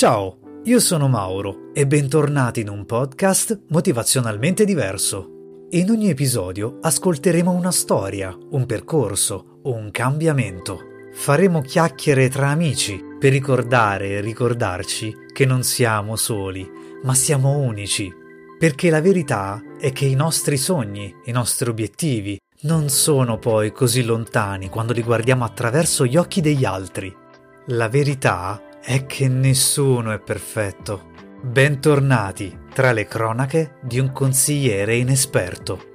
Ciao, 0.00 0.38
io 0.64 0.80
sono 0.80 1.08
Mauro 1.08 1.74
e 1.74 1.86
bentornati 1.86 2.60
in 2.60 2.70
un 2.70 2.86
podcast 2.86 3.64
motivazionalmente 3.68 4.64
diverso. 4.64 5.66
In 5.72 5.90
ogni 5.90 6.08
episodio 6.08 6.78
ascolteremo 6.80 7.50
una 7.50 7.70
storia, 7.70 8.34
un 8.52 8.64
percorso 8.64 9.60
un 9.64 9.90
cambiamento. 9.90 10.80
Faremo 11.12 11.60
chiacchiere 11.60 12.30
tra 12.30 12.48
amici 12.48 12.98
per 13.18 13.32
ricordare 13.32 14.12
e 14.12 14.20
ricordarci 14.22 15.14
che 15.34 15.44
non 15.44 15.62
siamo 15.64 16.16
soli, 16.16 16.66
ma 17.02 17.12
siamo 17.12 17.58
unici. 17.58 18.10
Perché 18.58 18.88
la 18.88 19.02
verità 19.02 19.62
è 19.78 19.92
che 19.92 20.06
i 20.06 20.14
nostri 20.14 20.56
sogni, 20.56 21.14
i 21.26 21.30
nostri 21.30 21.68
obiettivi 21.68 22.40
non 22.62 22.88
sono 22.88 23.38
poi 23.38 23.70
così 23.70 24.02
lontani 24.02 24.70
quando 24.70 24.94
li 24.94 25.02
guardiamo 25.02 25.44
attraverso 25.44 26.06
gli 26.06 26.16
occhi 26.16 26.40
degli 26.40 26.64
altri. 26.64 27.14
La 27.66 27.90
verità 27.90 28.62
è 28.82 29.04
che 29.04 29.28
nessuno 29.28 30.10
è 30.10 30.18
perfetto. 30.18 31.08
Bentornati 31.42 32.58
tra 32.72 32.92
le 32.92 33.04
cronache 33.04 33.76
di 33.82 33.98
un 33.98 34.10
consigliere 34.10 34.96
inesperto. 34.96 35.88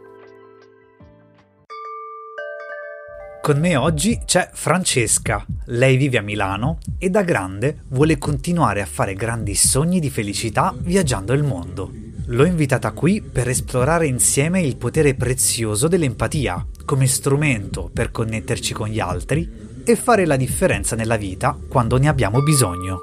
Con 3.42 3.60
me 3.60 3.76
oggi 3.76 4.22
c'è 4.26 4.50
Francesca. 4.54 5.46
Lei 5.66 5.98
vive 5.98 6.20
a 6.20 6.22
Milano 6.22 6.78
e 6.98 7.10
da 7.10 7.24
grande 7.24 7.84
vuole 7.90 8.18
continuare 8.18 8.82
a 8.82 8.88
fare 8.88 9.14
grandi 9.14 9.56
sogni 9.56 10.00
di 10.00 10.10
felicità 10.10 10.74
viaggiando 10.78 11.34
il 11.34 11.44
mondo. 11.44 11.92
L'ho 12.28 12.46
invitata 12.46 12.92
qui 12.92 13.22
per 13.22 13.48
esplorare 13.50 14.08
insieme 14.08 14.62
il 14.62 14.78
potere 14.78 15.14
prezioso 15.14 15.88
dell'empatia 15.88 16.66
come 16.86 17.08
strumento 17.08 17.90
per 17.94 18.12
connetterci 18.12 18.74
con 18.74 18.88
gli 18.88 19.00
altri 19.00 19.65
e 19.88 19.96
fare 19.96 20.26
la 20.26 20.36
differenza 20.36 20.96
nella 20.96 21.16
vita 21.16 21.56
quando 21.70 21.98
ne 21.98 22.08
abbiamo 22.08 22.42
bisogno. 22.42 23.00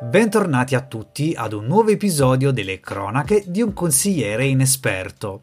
Bentornati 0.00 0.74
a 0.74 0.80
tutti 0.80 1.34
ad 1.36 1.52
un 1.52 1.66
nuovo 1.66 1.90
episodio 1.90 2.50
delle 2.50 2.80
cronache 2.80 3.44
di 3.46 3.60
un 3.60 3.74
consigliere 3.74 4.46
inesperto. 4.46 5.42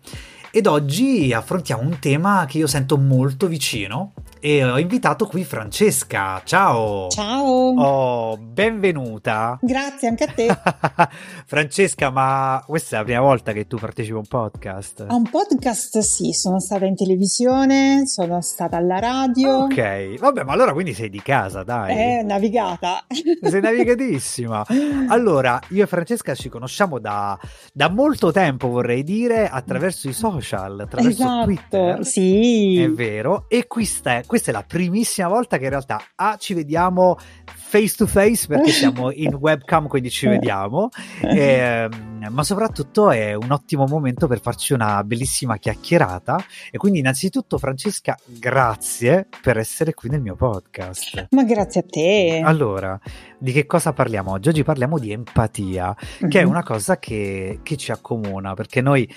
Ed 0.49 0.65
oggi 0.65 1.31
affrontiamo 1.31 1.83
un 1.83 1.99
tema 1.99 2.45
che 2.47 2.57
io 2.57 2.65
sento 2.65 2.97
molto 2.97 3.45
vicino 3.45 4.13
e 4.39 4.63
ho 4.63 4.77
invitato 4.77 5.25
qui 5.25 5.43
Francesca. 5.43 6.41
Ciao! 6.43 7.07
Ciao! 7.09 7.73
Oh, 7.79 8.37
benvenuta! 8.37 9.57
Grazie 9.61 10.07
anche 10.07 10.23
a 10.23 10.27
te! 10.27 10.47
Francesca, 11.45 12.09
ma 12.09 12.63
questa 12.65 12.95
è 12.95 12.99
la 12.99 13.05
prima 13.05 13.21
volta 13.21 13.51
che 13.51 13.67
tu 13.67 13.77
partecipi 13.77 14.15
a 14.15 14.17
un 14.17 14.27
podcast? 14.27 15.05
A 15.07 15.15
un 15.15 15.29
podcast 15.29 15.99
sì, 15.99 16.31
sono 16.31 16.59
stata 16.59 16.85
in 16.85 16.95
televisione, 16.95 18.05
sono 18.05 18.41
stata 18.41 18.77
alla 18.77 18.99
radio. 18.99 19.63
Ok, 19.63 20.19
vabbè, 20.19 20.43
ma 20.43 20.53
allora 20.53 20.73
quindi 20.73 20.93
sei 20.93 21.09
di 21.09 21.21
casa, 21.21 21.63
dai. 21.63 21.95
È 21.95 22.21
navigata. 22.23 23.05
Sei 23.47 23.61
navigatissima. 23.61 24.65
Allora, 25.09 25.59
io 25.69 25.83
e 25.83 25.87
Francesca 25.87 26.35
ci 26.35 26.49
conosciamo 26.49 26.99
da, 26.99 27.39
da 27.73 27.89
molto 27.89 28.31
tempo, 28.31 28.67
vorrei 28.67 29.03
dire, 29.03 29.47
attraverso 29.47 30.09
i 30.09 30.13
social, 30.13 30.81
attraverso 30.81 31.23
esatto, 31.23 31.43
Twitter. 31.45 32.05
Sì. 32.05 32.81
È 32.81 32.89
vero. 32.89 33.45
E 33.47 33.67
questa 33.67 34.17
è, 34.17 34.25
questa 34.27 34.51
è 34.51 34.53
la 34.53 34.63
primissima 34.67 35.27
volta 35.27 35.57
che 35.57 35.63
in 35.63 35.69
realtà 35.71 35.99
A 36.15 36.35
ci 36.37 36.53
vediamo 36.53 37.17
face 37.45 37.95
to 37.95 38.05
face 38.05 38.45
perché 38.47 38.69
siamo 38.71 39.11
in 39.11 39.33
webcam 39.33 39.87
quindi 39.87 40.11
ci 40.11 40.27
vediamo. 40.27 40.89
Eh, 41.21 41.89
ma 42.29 42.43
soprattutto 42.43 43.11
è 43.11 43.33
un 43.33 43.51
ottimo 43.51 43.85
momento 43.85 44.27
per 44.27 44.41
farci 44.41 44.73
una 44.73 45.03
bellissima 45.03 45.57
chiacchierata 45.57 46.43
e 46.71 46.77
quindi 46.77 46.99
innanzitutto 46.99 47.57
Francesca 47.57 48.17
grazie 48.25 49.27
per 49.41 49.57
essere 49.57 49.93
qui 49.93 50.09
nel 50.09 50.21
mio 50.21 50.35
podcast 50.35 51.27
ma 51.31 51.43
grazie 51.43 51.81
a 51.81 51.85
te 51.87 52.41
allora 52.43 52.99
di 53.39 53.51
che 53.51 53.65
cosa 53.65 53.93
parliamo 53.93 54.31
oggi? 54.31 54.49
Oggi 54.49 54.63
parliamo 54.63 54.97
di 54.97 55.11
empatia, 55.11 55.95
mm-hmm. 55.95 56.29
che 56.29 56.39
è 56.39 56.43
mhm. 56.43 56.49
una 56.49 56.63
cosa 56.63 56.97
che, 56.97 57.59
che, 57.61 57.77
ci 57.77 57.91
accomuna, 57.91 58.53
perché 58.53 58.81
noi, 58.81 59.07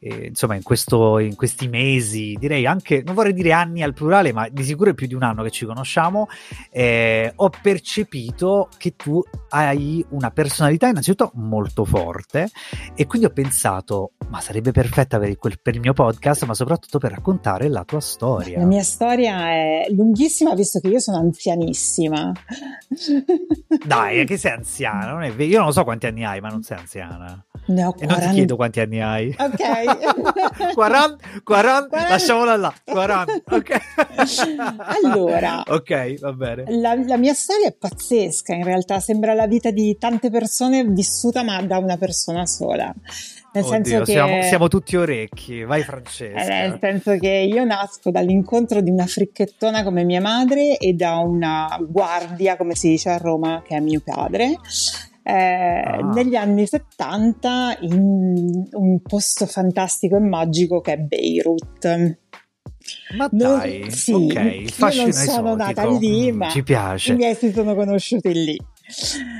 eh, 0.00 0.26
insomma, 0.26 0.56
in, 0.56 0.62
questo, 0.62 1.18
in, 1.18 1.36
questi 1.36 1.68
mesi, 1.68 2.36
direi 2.38 2.66
anche, 2.66 3.02
non 3.04 3.14
vorrei 3.14 3.32
dire 3.32 3.52
anni 3.52 3.82
al 3.82 3.94
plurale, 3.94 4.32
ma 4.32 4.48
di 4.48 4.64
sicuro 4.64 4.90
è 4.90 4.94
più 4.94 5.06
di 5.06 5.14
un 5.14 5.22
anno 5.22 5.42
che 5.42 5.50
ci 5.50 5.64
conosciamo, 5.64 6.28
eh, 6.70 7.32
ho 7.34 7.50
percepito 7.62 8.68
che 8.76 8.96
tu 8.96 9.22
hai 9.50 10.04
una 10.10 10.30
personalità 10.30 10.88
innanzitutto 10.88 11.30
molto 11.34 11.84
forte 11.84 12.47
e 12.94 13.06
quindi 13.06 13.26
ho 13.26 13.30
pensato, 13.30 14.12
ma 14.28 14.40
sarebbe 14.40 14.72
perfetta 14.72 15.18
per 15.18 15.28
il, 15.28 15.38
per 15.62 15.74
il 15.74 15.80
mio 15.80 15.92
podcast, 15.92 16.44
ma 16.44 16.54
soprattutto 16.54 16.98
per 16.98 17.12
raccontare 17.12 17.68
la 17.68 17.84
tua 17.84 18.00
storia. 18.00 18.58
La 18.58 18.66
mia 18.66 18.82
storia 18.82 19.48
è 19.50 19.86
lunghissima, 19.90 20.54
visto 20.54 20.80
che 20.80 20.88
io 20.88 21.00
sono 21.00 21.18
anzianissima. 21.18 22.32
Dai, 23.86 24.24
che 24.24 24.36
sei 24.36 24.52
anziana, 24.52 25.12
non 25.12 25.22
è 25.22 25.32
vero? 25.32 25.50
Io 25.50 25.60
non 25.60 25.72
so 25.72 25.84
quanti 25.84 26.06
anni 26.06 26.24
hai, 26.24 26.40
ma 26.40 26.48
non 26.48 26.62
sei 26.62 26.78
anziana. 26.78 27.44
Ne 27.68 27.84
ho 27.84 27.92
40. 27.92 28.02
E 28.02 28.06
non 28.06 28.28
ti 28.28 28.34
chiedo 28.34 28.56
quanti 28.56 28.80
anni 28.80 29.00
hai. 29.00 29.34
Ok. 29.38 30.72
40, 30.74 31.16
40, 31.44 32.08
lasciamola 32.08 32.56
là. 32.56 32.74
40, 32.84 33.42
ok. 33.50 33.80
allora. 35.04 35.62
Ok, 35.66 36.18
va 36.20 36.32
bene. 36.32 36.64
La, 36.80 36.94
la, 36.94 37.16
mia 37.16 37.34
storia 37.34 37.68
è 37.68 37.74
pazzesca, 37.78 38.54
in 38.54 38.64
realtà 38.64 39.00
sembra 39.00 39.34
la 39.34 39.46
vita 39.46 39.70
di 39.70 39.96
tante 39.98 40.30
persone 40.30 40.84
vissuta 40.84 41.42
ma 41.42 41.60
da 41.62 41.78
una 41.78 41.96
persona 41.96 42.46
sola. 42.46 42.92
Nel 43.50 43.64
Oddio, 43.64 43.82
senso 43.82 43.98
che 44.04 44.12
siamo, 44.12 44.42
siamo, 44.42 44.68
tutti 44.68 44.96
orecchi, 44.96 45.64
vai 45.64 45.82
Francesca. 45.82 46.42
Eh, 46.42 46.68
nel 46.68 46.78
senso 46.80 47.16
che 47.16 47.28
io 47.28 47.64
nasco 47.64 48.10
dall'incontro 48.10 48.80
di 48.80 48.90
una 48.90 49.06
fricchettona 49.06 49.82
come 49.82 50.04
mia 50.04 50.20
madre 50.20 50.76
e 50.76 50.92
da 50.92 51.16
una 51.16 51.78
guardia, 51.80 52.56
come 52.56 52.74
si 52.74 52.90
dice 52.90 53.08
a 53.10 53.16
Roma, 53.16 53.62
che 53.66 53.76
è 53.76 53.80
mio 53.80 54.00
padre. 54.04 54.56
Eh, 55.28 55.82
ah. 55.84 56.00
negli 56.14 56.36
anni 56.36 56.66
70 56.66 57.78
in 57.80 58.66
un 58.72 59.02
posto 59.02 59.44
fantastico 59.44 60.16
e 60.16 60.20
magico 60.20 60.80
che 60.80 60.94
è 60.94 60.96
Beirut. 60.96 62.16
Ma 63.14 63.28
dai, 63.30 63.80
non, 63.80 63.90
sì, 63.90 64.12
ok, 64.12 64.34
il 64.62 64.70
fascino 64.70 65.08
io 65.08 65.12
non 65.12 65.24
sono 65.24 65.54
nata 65.54 65.86
lì, 65.86 66.32
ma 66.32 66.48
ci 66.48 66.62
piace. 66.62 67.12
i 67.12 67.16
miei 67.16 67.34
si 67.34 67.52
sono 67.52 67.74
conosciuti 67.74 68.32
lì. 68.32 68.58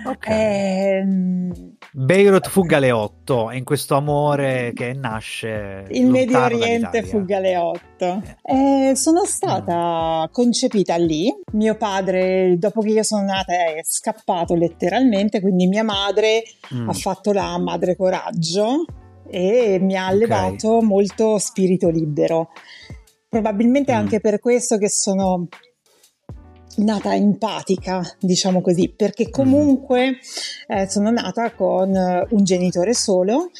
Ok. 0.04 0.26
Ehm... 0.28 1.76
Beirut 1.90 2.48
fu 2.48 2.64
Galeotto, 2.64 3.50
in 3.50 3.64
questo 3.64 3.94
amore 3.94 4.72
che 4.74 4.92
nasce. 4.92 5.86
Il 5.88 6.06
Medio 6.06 6.38
Oriente 6.38 7.02
fu 7.02 7.24
Galeotto. 7.24 8.22
Eh. 8.42 8.90
Eh, 8.90 8.96
sono 8.96 9.24
stata 9.24 10.24
mm. 10.24 10.32
concepita 10.32 10.96
lì. 10.96 11.34
Mio 11.52 11.76
padre, 11.76 12.56
dopo 12.58 12.82
che 12.82 12.90
io 12.90 13.02
sono 13.02 13.22
nata, 13.22 13.52
è 13.52 13.80
scappato 13.82 14.54
letteralmente, 14.54 15.40
quindi 15.40 15.66
mia 15.66 15.84
madre 15.84 16.42
mm. 16.74 16.88
ha 16.88 16.92
fatto 16.92 17.32
la 17.32 17.56
madre 17.58 17.96
coraggio 17.96 18.84
e 19.30 19.78
mi 19.80 19.96
ha 19.96 20.06
allevato 20.06 20.76
okay. 20.76 20.86
molto 20.86 21.38
spirito 21.38 21.88
libero. 21.88 22.50
Probabilmente 23.28 23.92
mm. 23.94 23.96
anche 23.96 24.20
per 24.20 24.40
questo 24.40 24.76
che 24.76 24.90
sono 24.90 25.48
nata 26.78 27.14
empatica, 27.14 28.02
diciamo 28.18 28.60
così, 28.60 28.92
perché 28.94 29.26
mhm. 29.26 29.30
comunque 29.30 30.18
eh, 30.66 30.88
sono 30.88 31.10
nata 31.10 31.52
con 31.52 31.94
eh, 31.94 32.26
un 32.30 32.44
genitore 32.44 32.94
solo 32.94 33.50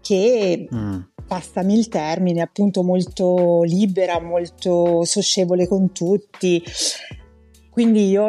che 0.00 0.68
mm. 0.72 1.00
passami 1.26 1.76
il 1.76 1.88
termine, 1.88 2.40
appunto 2.40 2.82
molto 2.82 3.62
libera, 3.62 4.20
molto 4.20 5.04
socievole 5.04 5.68
con 5.68 5.92
tutti. 5.92 6.62
Quindi 7.68 8.08
io 8.08 8.26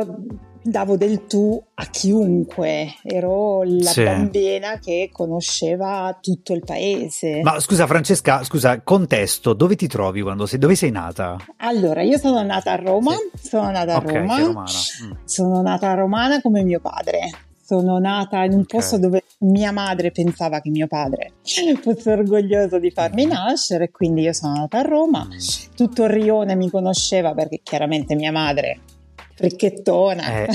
davo 0.69 0.97
del 0.97 1.25
tu 1.25 1.61
a 1.75 1.85
chiunque, 1.85 2.95
ero 3.03 3.63
la 3.63 3.91
sì. 3.91 4.03
bambina 4.03 4.79
che 4.79 5.09
conosceva 5.11 6.17
tutto 6.21 6.53
il 6.53 6.63
paese. 6.63 7.41
Ma 7.41 7.59
scusa 7.59 7.87
Francesca, 7.87 8.43
scusa, 8.43 8.81
contesto, 8.81 9.53
dove 9.53 9.75
ti 9.75 9.87
trovi 9.87 10.21
quando 10.21 10.45
sei, 10.45 10.59
dove 10.59 10.75
sei 10.75 10.91
nata? 10.91 11.37
Allora, 11.57 12.01
io 12.01 12.17
sono 12.17 12.41
nata 12.43 12.73
a 12.73 12.75
Roma, 12.75 13.13
sì. 13.13 13.47
sono 13.47 13.71
nata 13.71 13.95
a 13.95 13.97
okay, 13.97 14.13
Roma, 14.15 14.63
mm. 14.63 15.11
sono 15.25 15.61
nata 15.61 15.89
a 15.89 15.93
Romana 15.95 16.41
come 16.41 16.63
mio 16.63 16.79
padre. 16.79 17.29
Sono 17.69 17.99
nata 17.99 18.43
in 18.45 18.53
un 18.53 18.61
okay. 18.61 18.79
posto 18.79 18.97
dove 18.97 19.25
mia 19.41 19.71
madre 19.71 20.09
pensava 20.09 20.59
che 20.59 20.71
mio 20.71 20.87
padre 20.87 21.33
fosse 21.83 22.11
orgoglioso 22.11 22.79
di 22.79 22.89
farmi 22.89 23.27
mm. 23.27 23.29
nascere, 23.29 23.91
quindi 23.91 24.21
io 24.21 24.33
sono 24.33 24.53
nata 24.53 24.79
a 24.79 24.81
Roma. 24.81 25.25
Mm. 25.25 25.37
Tutto 25.75 26.03
il 26.05 26.09
Rione 26.09 26.55
mi 26.55 26.69
conosceva 26.69 27.33
perché 27.33 27.59
chiaramente 27.61 28.15
mia 28.15 28.31
madre 28.31 28.79
fricchettona. 29.39 30.43
Eh, 30.43 30.47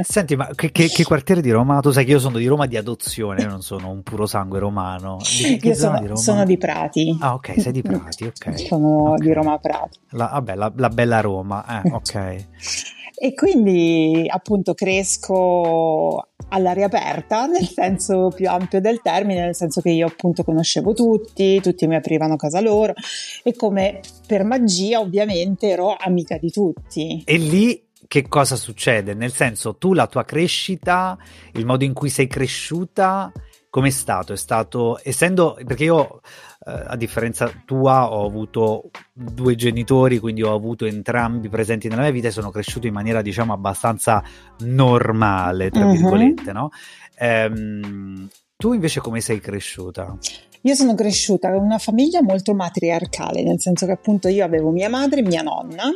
senti, 0.02 0.34
ma 0.34 0.48
che, 0.54 0.72
che, 0.72 0.88
che, 0.88 1.04
quartiere 1.04 1.42
di 1.42 1.50
Roma? 1.50 1.80
Tu 1.80 1.90
sai 1.90 2.06
che 2.06 2.12
io 2.12 2.18
sono 2.18 2.38
di 2.38 2.46
Roma 2.46 2.64
di 2.64 2.78
adozione, 2.78 3.44
non 3.44 3.60
sono 3.60 3.90
un 3.90 4.02
puro 4.02 4.24
sangue 4.24 4.58
romano. 4.58 5.18
Di, 5.18 5.60
io 5.62 5.74
sono 5.74 6.00
di, 6.00 6.16
sono 6.16 6.44
di, 6.44 6.56
Prati. 6.56 7.16
Ah, 7.20 7.34
ok, 7.34 7.60
sei 7.60 7.72
di 7.72 7.82
Prati, 7.82 8.24
ok. 8.24 8.58
Sono 8.68 9.12
okay. 9.12 9.26
di 9.26 9.32
Roma 9.32 9.58
Prati. 9.58 9.98
La, 10.10 10.30
vabbè, 10.32 10.54
la, 10.54 10.72
la 10.74 10.88
bella 10.88 11.20
Roma, 11.20 11.82
eh, 11.82 11.90
ok. 11.92 12.46
E 13.20 13.34
quindi 13.34 14.24
appunto 14.28 14.74
cresco 14.74 16.28
all'aria 16.50 16.86
aperta, 16.86 17.46
nel 17.46 17.66
senso 17.66 18.30
più 18.34 18.48
ampio 18.48 18.80
del 18.80 19.00
termine, 19.02 19.40
nel 19.40 19.56
senso 19.56 19.80
che 19.80 19.90
io 19.90 20.06
appunto 20.06 20.44
conoscevo 20.44 20.92
tutti, 20.92 21.60
tutti 21.60 21.86
mi 21.88 21.96
aprivano 21.96 22.36
casa 22.36 22.60
loro 22.60 22.94
e 23.42 23.56
come 23.56 24.00
per 24.24 24.44
magia 24.44 25.00
ovviamente 25.00 25.68
ero 25.68 25.96
amica 25.98 26.38
di 26.38 26.50
tutti. 26.50 27.22
E 27.24 27.36
lì 27.38 27.87
che 28.08 28.26
cosa 28.26 28.56
succede? 28.56 29.12
Nel 29.12 29.32
senso, 29.32 29.76
tu 29.76 29.92
la 29.92 30.06
tua 30.06 30.24
crescita, 30.24 31.16
il 31.52 31.66
modo 31.66 31.84
in 31.84 31.92
cui 31.92 32.08
sei 32.08 32.26
cresciuta, 32.26 33.30
com'è 33.68 33.90
stato? 33.90 34.32
È 34.32 34.36
stato, 34.36 34.98
essendo, 35.02 35.58
perché 35.66 35.84
io 35.84 36.22
eh, 36.66 36.84
a 36.86 36.96
differenza 36.96 37.52
tua 37.66 38.10
ho 38.10 38.24
avuto 38.24 38.90
due 39.12 39.54
genitori, 39.56 40.18
quindi 40.18 40.42
ho 40.42 40.54
avuto 40.54 40.86
entrambi 40.86 41.50
presenti 41.50 41.88
nella 41.88 42.00
mia 42.00 42.10
vita 42.10 42.28
e 42.28 42.30
sono 42.30 42.50
cresciuto 42.50 42.86
in 42.86 42.94
maniera 42.94 43.20
diciamo 43.20 43.52
abbastanza 43.52 44.24
normale, 44.60 45.68
tra 45.68 45.84
uh-huh. 45.84 45.92
virgolette, 45.92 46.52
no? 46.52 46.70
Ehm, 47.18 48.26
tu 48.56 48.72
invece 48.72 49.00
come 49.00 49.20
sei 49.20 49.38
cresciuta? 49.38 50.16
Io 50.62 50.74
sono 50.74 50.94
cresciuta 50.94 51.48
in 51.48 51.62
una 51.62 51.78
famiglia 51.78 52.22
molto 52.22 52.54
matriarcale, 52.54 53.42
nel 53.42 53.60
senso 53.60 53.84
che 53.84 53.92
appunto 53.92 54.28
io 54.28 54.46
avevo 54.46 54.70
mia 54.70 54.88
madre 54.88 55.20
e 55.20 55.24
mia 55.24 55.42
nonna 55.42 55.90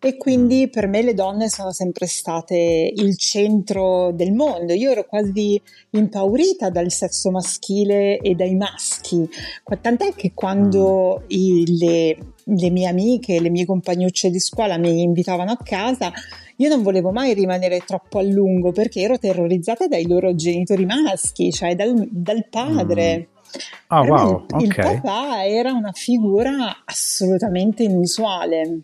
e 0.00 0.16
quindi 0.16 0.66
mm. 0.66 0.70
per 0.70 0.86
me 0.86 1.02
le 1.02 1.14
donne 1.14 1.48
sono 1.48 1.72
sempre 1.72 2.06
state 2.06 2.92
il 2.94 3.16
centro 3.16 4.12
del 4.12 4.32
mondo. 4.32 4.72
Io 4.72 4.90
ero 4.90 5.04
quasi 5.04 5.60
impaurita 5.90 6.70
dal 6.70 6.90
sesso 6.90 7.30
maschile 7.30 8.18
e 8.18 8.34
dai 8.34 8.54
maschi, 8.54 9.28
tant'è 9.80 10.14
che 10.14 10.32
quando 10.34 11.22
mm. 11.22 11.24
i, 11.28 11.78
le, 11.78 12.16
le 12.44 12.70
mie 12.70 12.88
amiche, 12.88 13.40
le 13.40 13.50
mie 13.50 13.64
compagnucce 13.64 14.30
di 14.30 14.40
scuola 14.40 14.78
mi 14.78 15.02
invitavano 15.02 15.50
a 15.50 15.58
casa, 15.62 16.12
io 16.56 16.68
non 16.68 16.82
volevo 16.82 17.12
mai 17.12 17.34
rimanere 17.34 17.80
troppo 17.80 18.18
a 18.18 18.22
lungo 18.22 18.72
perché 18.72 19.00
ero 19.00 19.18
terrorizzata 19.18 19.86
dai 19.86 20.06
loro 20.06 20.34
genitori 20.34 20.84
maschi, 20.84 21.52
cioè 21.52 21.74
dal, 21.74 22.08
dal 22.10 22.46
padre. 22.48 23.18
Mm. 23.18 23.36
Oh, 23.88 24.04
wow. 24.04 24.44
il, 24.58 24.68
okay. 24.68 24.94
il 24.94 25.00
papà 25.00 25.46
era 25.46 25.72
una 25.72 25.92
figura 25.92 26.82
assolutamente 26.84 27.84
inusuale. 27.84 28.82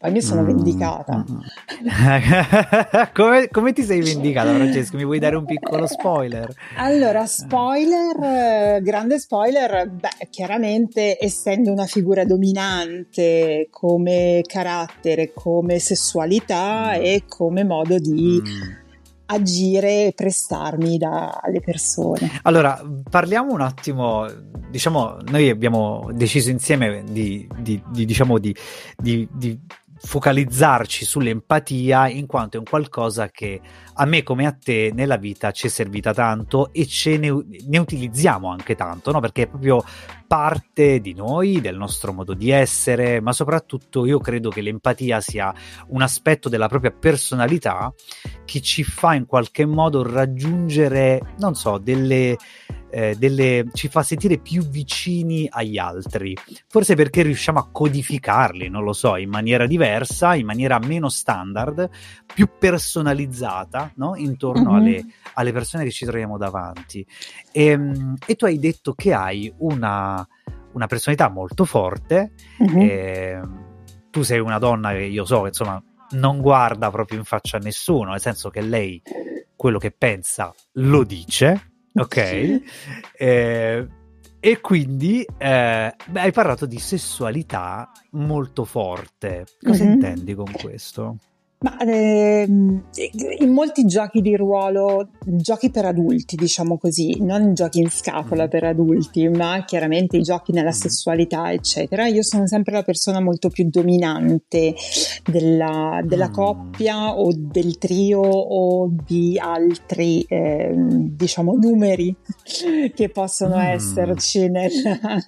Poi 0.00 0.12
mi 0.12 0.22
sono 0.22 0.40
mm. 0.40 0.46
vendicata. 0.46 1.24
come, 3.12 3.48
come, 3.50 3.74
ti 3.74 3.82
sei 3.82 4.00
vendicata, 4.00 4.54
Francesco? 4.54 4.96
Mi 4.96 5.04
vuoi 5.04 5.18
dare 5.18 5.36
un 5.36 5.44
piccolo 5.44 5.86
spoiler? 5.86 6.50
Allora, 6.76 7.26
spoiler, 7.26 8.80
grande 8.80 9.18
spoiler, 9.18 9.90
beh, 9.90 10.28
chiaramente 10.30 11.18
essendo 11.20 11.70
una 11.70 11.84
figura 11.84 12.24
dominante 12.24 13.68
come 13.68 14.40
carattere, 14.46 15.32
come 15.34 15.78
sessualità 15.78 16.92
mm. 16.96 17.02
e 17.02 17.24
come 17.28 17.62
modo 17.64 17.98
di... 17.98 18.42
Mm 18.42 18.78
agire 19.32 20.06
e 20.06 20.12
prestarmi 20.12 20.98
dalle 20.98 21.60
persone. 21.64 22.40
Allora, 22.42 22.80
parliamo 23.08 23.52
un 23.52 23.60
attimo, 23.60 24.26
diciamo, 24.68 25.18
noi 25.28 25.48
abbiamo 25.48 26.10
deciso 26.12 26.50
insieme 26.50 27.04
di, 27.08 27.48
di, 27.60 27.80
di 27.90 28.04
diciamo, 28.04 28.38
di, 28.38 28.52
di 28.96 29.28
focalizzarci 30.02 31.04
sull'empatia 31.04 32.08
in 32.08 32.26
quanto 32.26 32.56
è 32.56 32.58
un 32.58 32.64
qualcosa 32.64 33.28
che 33.28 33.60
a 33.94 34.04
me 34.06 34.22
come 34.22 34.46
a 34.46 34.52
te 34.52 34.92
nella 34.94 35.16
vita 35.16 35.50
ci 35.50 35.66
è 35.66 35.70
servita 35.70 36.14
tanto 36.14 36.72
e 36.72 36.86
ce 36.86 37.18
ne, 37.18 37.30
ne 37.66 37.78
utilizziamo 37.78 38.48
anche 38.48 38.74
tanto, 38.74 39.12
no? 39.12 39.20
perché 39.20 39.42
è 39.42 39.48
proprio 39.48 39.84
parte 40.26 41.00
di 41.00 41.12
noi, 41.12 41.60
del 41.60 41.76
nostro 41.76 42.12
modo 42.12 42.34
di 42.34 42.50
essere, 42.50 43.20
ma 43.20 43.32
soprattutto 43.32 44.06
io 44.06 44.18
credo 44.20 44.48
che 44.48 44.62
l'empatia 44.62 45.20
sia 45.20 45.52
un 45.88 46.02
aspetto 46.02 46.48
della 46.48 46.68
propria 46.68 46.92
personalità 46.92 47.92
che 48.44 48.60
ci 48.60 48.84
fa 48.84 49.14
in 49.14 49.26
qualche 49.26 49.66
modo 49.66 50.02
raggiungere, 50.02 51.34
non 51.38 51.54
so, 51.54 51.78
delle 51.78 52.36
eh, 52.90 53.14
delle, 53.16 53.66
ci 53.72 53.88
fa 53.88 54.02
sentire 54.02 54.38
più 54.38 54.62
vicini 54.62 55.48
agli 55.50 55.78
altri. 55.78 56.36
Forse 56.66 56.94
perché 56.94 57.22
riusciamo 57.22 57.58
a 57.58 57.68
codificarli, 57.70 58.68
non 58.68 58.84
lo 58.84 58.92
so, 58.92 59.16
in 59.16 59.30
maniera 59.30 59.66
diversa, 59.66 60.34
in 60.34 60.46
maniera 60.46 60.78
meno 60.78 61.08
standard, 61.08 61.88
più 62.32 62.48
personalizzata, 62.58 63.92
no? 63.96 64.16
intorno 64.16 64.72
mm-hmm. 64.72 64.80
alle, 64.80 65.04
alle, 65.34 65.52
persone 65.52 65.84
che 65.84 65.90
ci 65.90 66.04
troviamo 66.04 66.36
davanti. 66.36 67.06
E, 67.52 67.64
ehm, 67.66 68.16
e 68.26 68.34
tu 68.34 68.44
hai 68.44 68.58
detto 68.58 68.94
che 68.94 69.14
hai 69.14 69.52
una, 69.58 70.26
una 70.72 70.86
personalità 70.86 71.28
molto 71.28 71.64
forte. 71.64 72.32
Mm-hmm. 72.62 72.80
E, 72.80 73.40
tu 74.10 74.22
sei 74.22 74.40
una 74.40 74.58
donna 74.58 74.90
che 74.90 75.04
io 75.04 75.24
so, 75.24 75.46
insomma, 75.46 75.80
non 76.10 76.40
guarda 76.40 76.90
proprio 76.90 77.18
in 77.18 77.24
faccia 77.24 77.58
a 77.58 77.60
nessuno, 77.60 78.10
nel 78.10 78.20
senso 78.20 78.50
che 78.50 78.60
lei 78.60 79.00
quello 79.54 79.78
che 79.78 79.92
pensa 79.92 80.52
lo 80.72 81.04
dice, 81.04 81.69
Ok. 81.94 82.62
eh, 83.16 83.88
e 84.42 84.60
quindi 84.60 85.26
eh, 85.36 85.94
beh, 86.08 86.20
hai 86.20 86.32
parlato 86.32 86.64
di 86.66 86.78
sessualità 86.78 87.90
molto 88.12 88.64
forte. 88.64 89.44
Cosa 89.60 89.84
mm-hmm. 89.84 89.92
intendi 89.92 90.34
con 90.34 90.50
questo? 90.50 91.16
Ma 91.62 91.76
ehm, 91.76 92.84
in 93.40 93.52
molti 93.52 93.84
giochi 93.84 94.22
di 94.22 94.34
ruolo, 94.34 95.10
giochi 95.26 95.70
per 95.70 95.84
adulti, 95.84 96.34
diciamo 96.34 96.78
così, 96.78 97.18
non 97.20 97.52
giochi 97.52 97.80
in 97.80 97.90
scatola 97.90 98.48
per 98.48 98.64
adulti, 98.64 99.28
ma 99.28 99.62
chiaramente 99.66 100.16
i 100.16 100.22
giochi 100.22 100.52
nella 100.52 100.72
sessualità, 100.72 101.52
eccetera, 101.52 102.06
io 102.06 102.22
sono 102.22 102.46
sempre 102.46 102.72
la 102.72 102.82
persona 102.82 103.20
molto 103.20 103.50
più 103.50 103.68
dominante 103.68 104.74
della, 105.22 106.00
della 106.02 106.30
mm. 106.30 106.32
coppia 106.32 107.14
o 107.14 107.30
del 107.36 107.76
trio 107.76 108.20
o 108.20 108.88
di 109.04 109.38
altri, 109.38 110.22
eh, 110.22 110.72
diciamo, 110.74 111.56
numeri 111.60 112.16
che 112.94 113.08
possono 113.10 113.56
mm. 113.56 113.60
esserci 113.60 114.48
nella, 114.48 115.22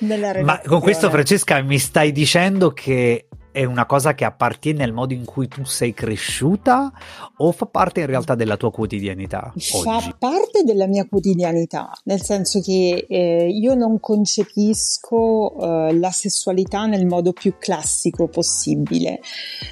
nella 0.00 0.32
relazione. 0.32 0.42
Ma 0.42 0.60
con 0.66 0.80
questo, 0.80 1.08
Francesca, 1.08 1.62
mi 1.62 1.78
stai 1.78 2.12
dicendo 2.12 2.72
che 2.72 3.28
è 3.56 3.64
una 3.64 3.86
cosa 3.86 4.12
che 4.14 4.26
appartiene 4.26 4.84
al 4.84 4.92
modo 4.92 5.14
in 5.14 5.24
cui 5.24 5.48
tu 5.48 5.64
sei 5.64 5.94
cresciuta 5.94 6.92
o 7.38 7.52
fa 7.52 7.64
parte 7.64 8.00
in 8.00 8.06
realtà 8.06 8.34
della 8.34 8.58
tua 8.58 8.70
quotidianità? 8.70 9.50
Fa 9.56 9.96
oggi? 9.96 10.14
parte 10.18 10.62
della 10.62 10.86
mia 10.86 11.06
quotidianità, 11.06 11.90
nel 12.04 12.20
senso 12.20 12.60
che 12.60 13.06
eh, 13.08 13.48
io 13.48 13.74
non 13.74 13.98
concepisco 13.98 15.88
eh, 15.88 15.94
la 15.94 16.10
sessualità 16.10 16.84
nel 16.84 17.06
modo 17.06 17.32
più 17.32 17.54
classico 17.58 18.28
possibile. 18.28 19.20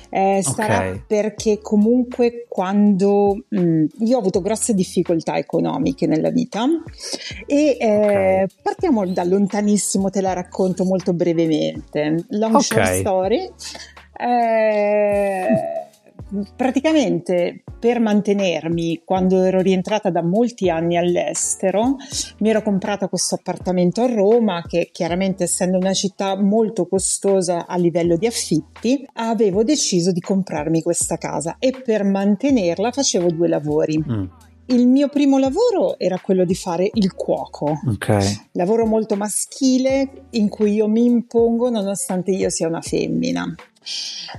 Eh, 0.09 0.41
sarà 0.43 0.77
okay. 0.79 1.03
perché 1.07 1.59
comunque 1.61 2.47
quando 2.49 3.45
mh, 3.47 3.61
mm, 3.61 3.85
io 3.99 4.17
ho 4.17 4.21
avuto 4.21 4.41
grosse 4.41 4.73
difficoltà 4.73 5.37
economiche 5.37 6.07
nella 6.07 6.31
vita 6.31 6.65
e 7.47 7.77
eh, 7.79 8.45
okay. 8.45 8.47
partiamo 8.63 9.05
da 9.09 9.25
lontanissimo, 9.25 10.09
te 10.09 10.23
la 10.23 10.33
racconto 10.33 10.85
molto 10.85 11.13
brevemente. 11.13 12.25
Long 12.29 12.55
okay. 12.55 12.63
short 12.63 12.95
story. 13.01 13.53
Eh, 14.17 15.47
praticamente 16.57 17.63
per 17.79 18.01
mantenermi 18.01 19.03
quando 19.05 19.43
ero 19.43 19.61
rientrata 19.61 20.11
da 20.11 20.23
molti 20.23 20.71
anni 20.71 20.97
all'estero 20.97 21.97
mi 22.39 22.49
ero 22.49 22.63
comprata 22.63 23.09
questo 23.09 23.35
appartamento 23.35 24.03
a 24.03 24.07
Roma 24.07 24.63
che 24.67 24.89
chiaramente 24.91 25.45
essendo 25.45 25.77
una 25.77 25.93
città 25.93 26.41
molto 26.41 26.87
costosa 26.87 27.67
a 27.67 27.77
livello 27.77 28.17
di 28.17 28.27
affitti 28.27 29.07
avevo 29.15 29.63
deciso 29.63 30.13
di 30.13 30.21
comprarmi 30.21 30.83
questa 30.83 31.17
casa 31.19 31.57
e 31.59 31.73
per 31.85 32.05
mantenerla 32.05 32.91
facevo 32.91 33.31
due 33.31 33.49
lavori. 33.49 33.99
Mm. 33.99 34.25
Il 34.67 34.89
mio 34.89 35.09
primo 35.09 35.39
lavoro 35.39 35.99
era 35.99 36.19
quello 36.19 36.45
di 36.45 36.55
fare 36.55 36.89
il 36.93 37.13
cuoco, 37.15 37.81
okay. 37.87 38.49
lavoro 38.53 38.87
molto 38.87 39.15
maschile 39.15 40.27
in 40.31 40.49
cui 40.49 40.75
io 40.75 40.89
mi 40.89 41.05
impongo 41.05 41.69
nonostante 41.71 42.31
io 42.31 42.49
sia 42.49 42.67
una 42.67 42.81
femmina 42.81 43.55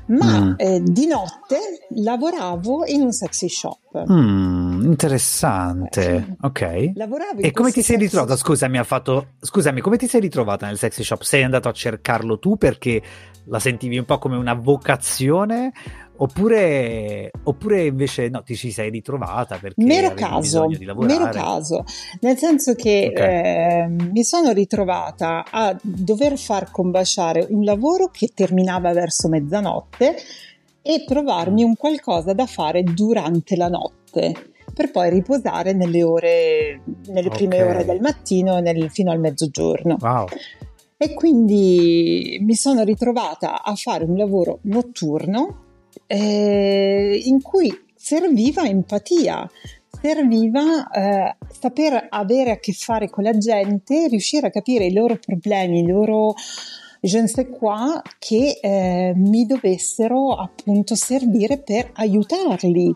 ma 0.08 0.39
mm. 0.39 0.53
eh, 0.58 0.82
di 0.84 1.05
notte 1.08 1.58
lavoravo 1.89 2.86
in 2.88 3.01
un 3.01 3.12
sexy 3.12 3.48
shop. 3.48 4.03
Mm, 4.10 4.84
interessante, 4.84 6.38
ok. 6.41 6.91
Lavoravo 6.96 7.39
e 7.39 7.51
come 7.51 7.72
ti 7.72 7.82
sei 7.82 7.98
ritrovata? 7.98 8.36
Scusami, 8.36 8.77
ha 8.77 8.84
fatto... 8.84 9.27
Scusami, 9.39 9.82
come 9.82 9.98
ti 9.98 10.08
sei 10.08 10.22
ritrovata 10.22 10.65
nel 10.65 10.77
sexy 10.77 11.03
shop? 11.03 11.22
Sei 11.22 11.44
andato 11.44 11.70
a 11.70 11.74
cercarlo 11.74 12.39
tu 12.39 12.58
perché 12.58 13.01
la 13.46 13.60
sentivi 13.60 13.98
un 13.98 14.05
po' 14.05 14.17
come 14.17 14.36
una 14.36 14.53
vocazione 14.53 15.72
Oppure, 16.18 17.30
oppure, 17.44 17.86
invece 17.86 18.30
no, 18.30 18.42
ti 18.42 18.56
ci 18.56 18.72
sei 18.72 18.90
ritrovata 18.90 19.58
perché 19.58 19.84
mero 19.84 20.14
caso, 20.14 20.66
mero 20.96 21.28
caso, 21.30 21.84
nel 22.22 22.38
senso 22.38 22.74
che 22.74 23.10
okay. 23.12 23.44
eh, 23.44 23.88
mi 23.88 24.24
sono 24.24 24.54
ritrovata 24.54 25.44
a 25.50 25.78
dover 25.82 26.38
far 26.38 26.72
combaciare 26.72 27.46
un 27.50 27.66
lavoro 27.66 28.08
che 28.08 28.32
terminava 28.34 28.94
verso 28.94 29.28
mezzanotte 29.28 30.16
e 30.82 31.04
trovarmi 31.06 31.64
un 31.64 31.76
qualcosa 31.76 32.32
da 32.32 32.46
fare 32.46 32.84
durante 32.84 33.58
la 33.58 33.68
notte 33.68 34.54
per 34.74 34.92
poi 34.92 35.10
riposare 35.10 35.74
nelle 35.74 36.04
ore, 36.04 36.82
nelle 37.08 37.30
prime 37.30 37.62
okay. 37.62 37.76
ore 37.76 37.86
del 37.86 38.00
mattino 38.00 38.60
nel, 38.60 38.90
fino 38.90 39.12
al 39.12 39.20
mezzogiorno. 39.20 39.98
Wow. 40.00 40.28
E 40.98 41.14
quindi 41.14 42.38
mi 42.42 42.56
sono 42.56 42.84
ritrovata 42.84 43.64
a 43.64 43.76
fare 43.76 44.06
un 44.06 44.16
lavoro 44.16 44.60
notturno 44.64 45.64
eh, 46.08 47.22
in 47.25 47.42
cui 47.42 47.74
serviva 47.96 48.64
empatia, 48.64 49.50
serviva 50.02 50.90
eh, 50.90 51.36
saper 51.50 52.08
avere 52.10 52.52
a 52.52 52.60
che 52.60 52.74
fare 52.74 53.10
con 53.10 53.24
la 53.24 53.38
gente, 53.38 54.08
riuscire 54.08 54.48
a 54.48 54.52
capire 54.52 54.86
i 54.86 54.94
loro 54.94 55.18
problemi, 55.18 55.80
i 55.80 55.88
loro, 55.88 56.36
je 57.02 57.22
ne 57.22 57.28
sais 57.28 57.48
quoi, 57.50 58.02
che 58.20 58.60
eh, 58.62 59.14
mi 59.16 59.46
dovessero 59.46 60.36
appunto 60.36 60.96
servire 60.96 61.58
per 61.60 61.90
aiutarli 61.94 62.94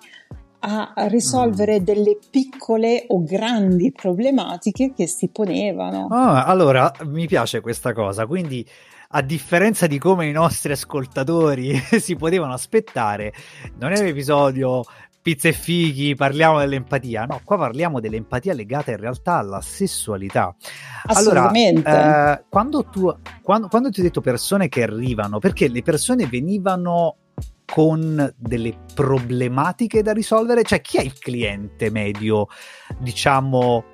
a 0.62 0.94
risolvere 1.08 1.80
mm. 1.80 1.84
delle 1.84 2.18
piccole 2.30 3.06
o 3.08 3.24
grandi 3.24 3.92
problematiche 3.92 4.94
che 4.94 5.08
si 5.08 5.30
ponevano. 5.30 6.08
Ah, 6.10 6.44
allora 6.44 6.92
mi 7.06 7.28
piace 7.28 7.62
questa 7.62 7.94
cosa, 7.94 8.26
quindi 8.26 8.66
a 9.12 9.22
differenza 9.22 9.88
di 9.88 9.98
come 9.98 10.28
i 10.28 10.32
nostri 10.32 10.72
ascoltatori 10.72 11.76
si 12.00 12.16
potevano 12.16 12.54
aspettare, 12.54 13.34
non 13.80 13.92
è 13.92 14.00
un 14.00 14.06
episodio 14.06 14.84
pizza 15.22 15.48
e 15.48 15.54
fighi, 15.54 16.16
parliamo 16.16 16.60
dell'empatia. 16.60 17.26
No, 17.26 17.42
qua 17.44 17.58
parliamo 17.58 18.00
dell'empatia 18.00 18.54
legata 18.54 18.92
in 18.92 18.98
realtà 18.98 19.38
alla 19.38 19.62
sessualità. 19.62 20.56
Assolutamente. 21.06 21.90
Allora, 21.90 22.40
eh, 22.40 22.46
quando, 22.50 22.86
tu, 22.86 23.14
quando, 23.42 23.68
quando 23.68 23.90
ti 23.90 24.00
ho 24.00 24.04
detto 24.04 24.22
persone 24.22 24.70
che 24.70 24.84
arrivano, 24.84 25.40
perché 25.40 25.68
le 25.68 25.82
persone 25.82 26.26
venivano 26.26 27.18
con 27.66 28.34
delle 28.38 28.76
problematiche 28.94 30.02
da 30.02 30.14
risolvere? 30.14 30.64
Cioè, 30.64 30.82
chi 30.82 30.98
è 30.98 31.02
il 31.02 31.18
cliente 31.20 31.90
medio, 31.92 32.48
diciamo, 32.98 33.86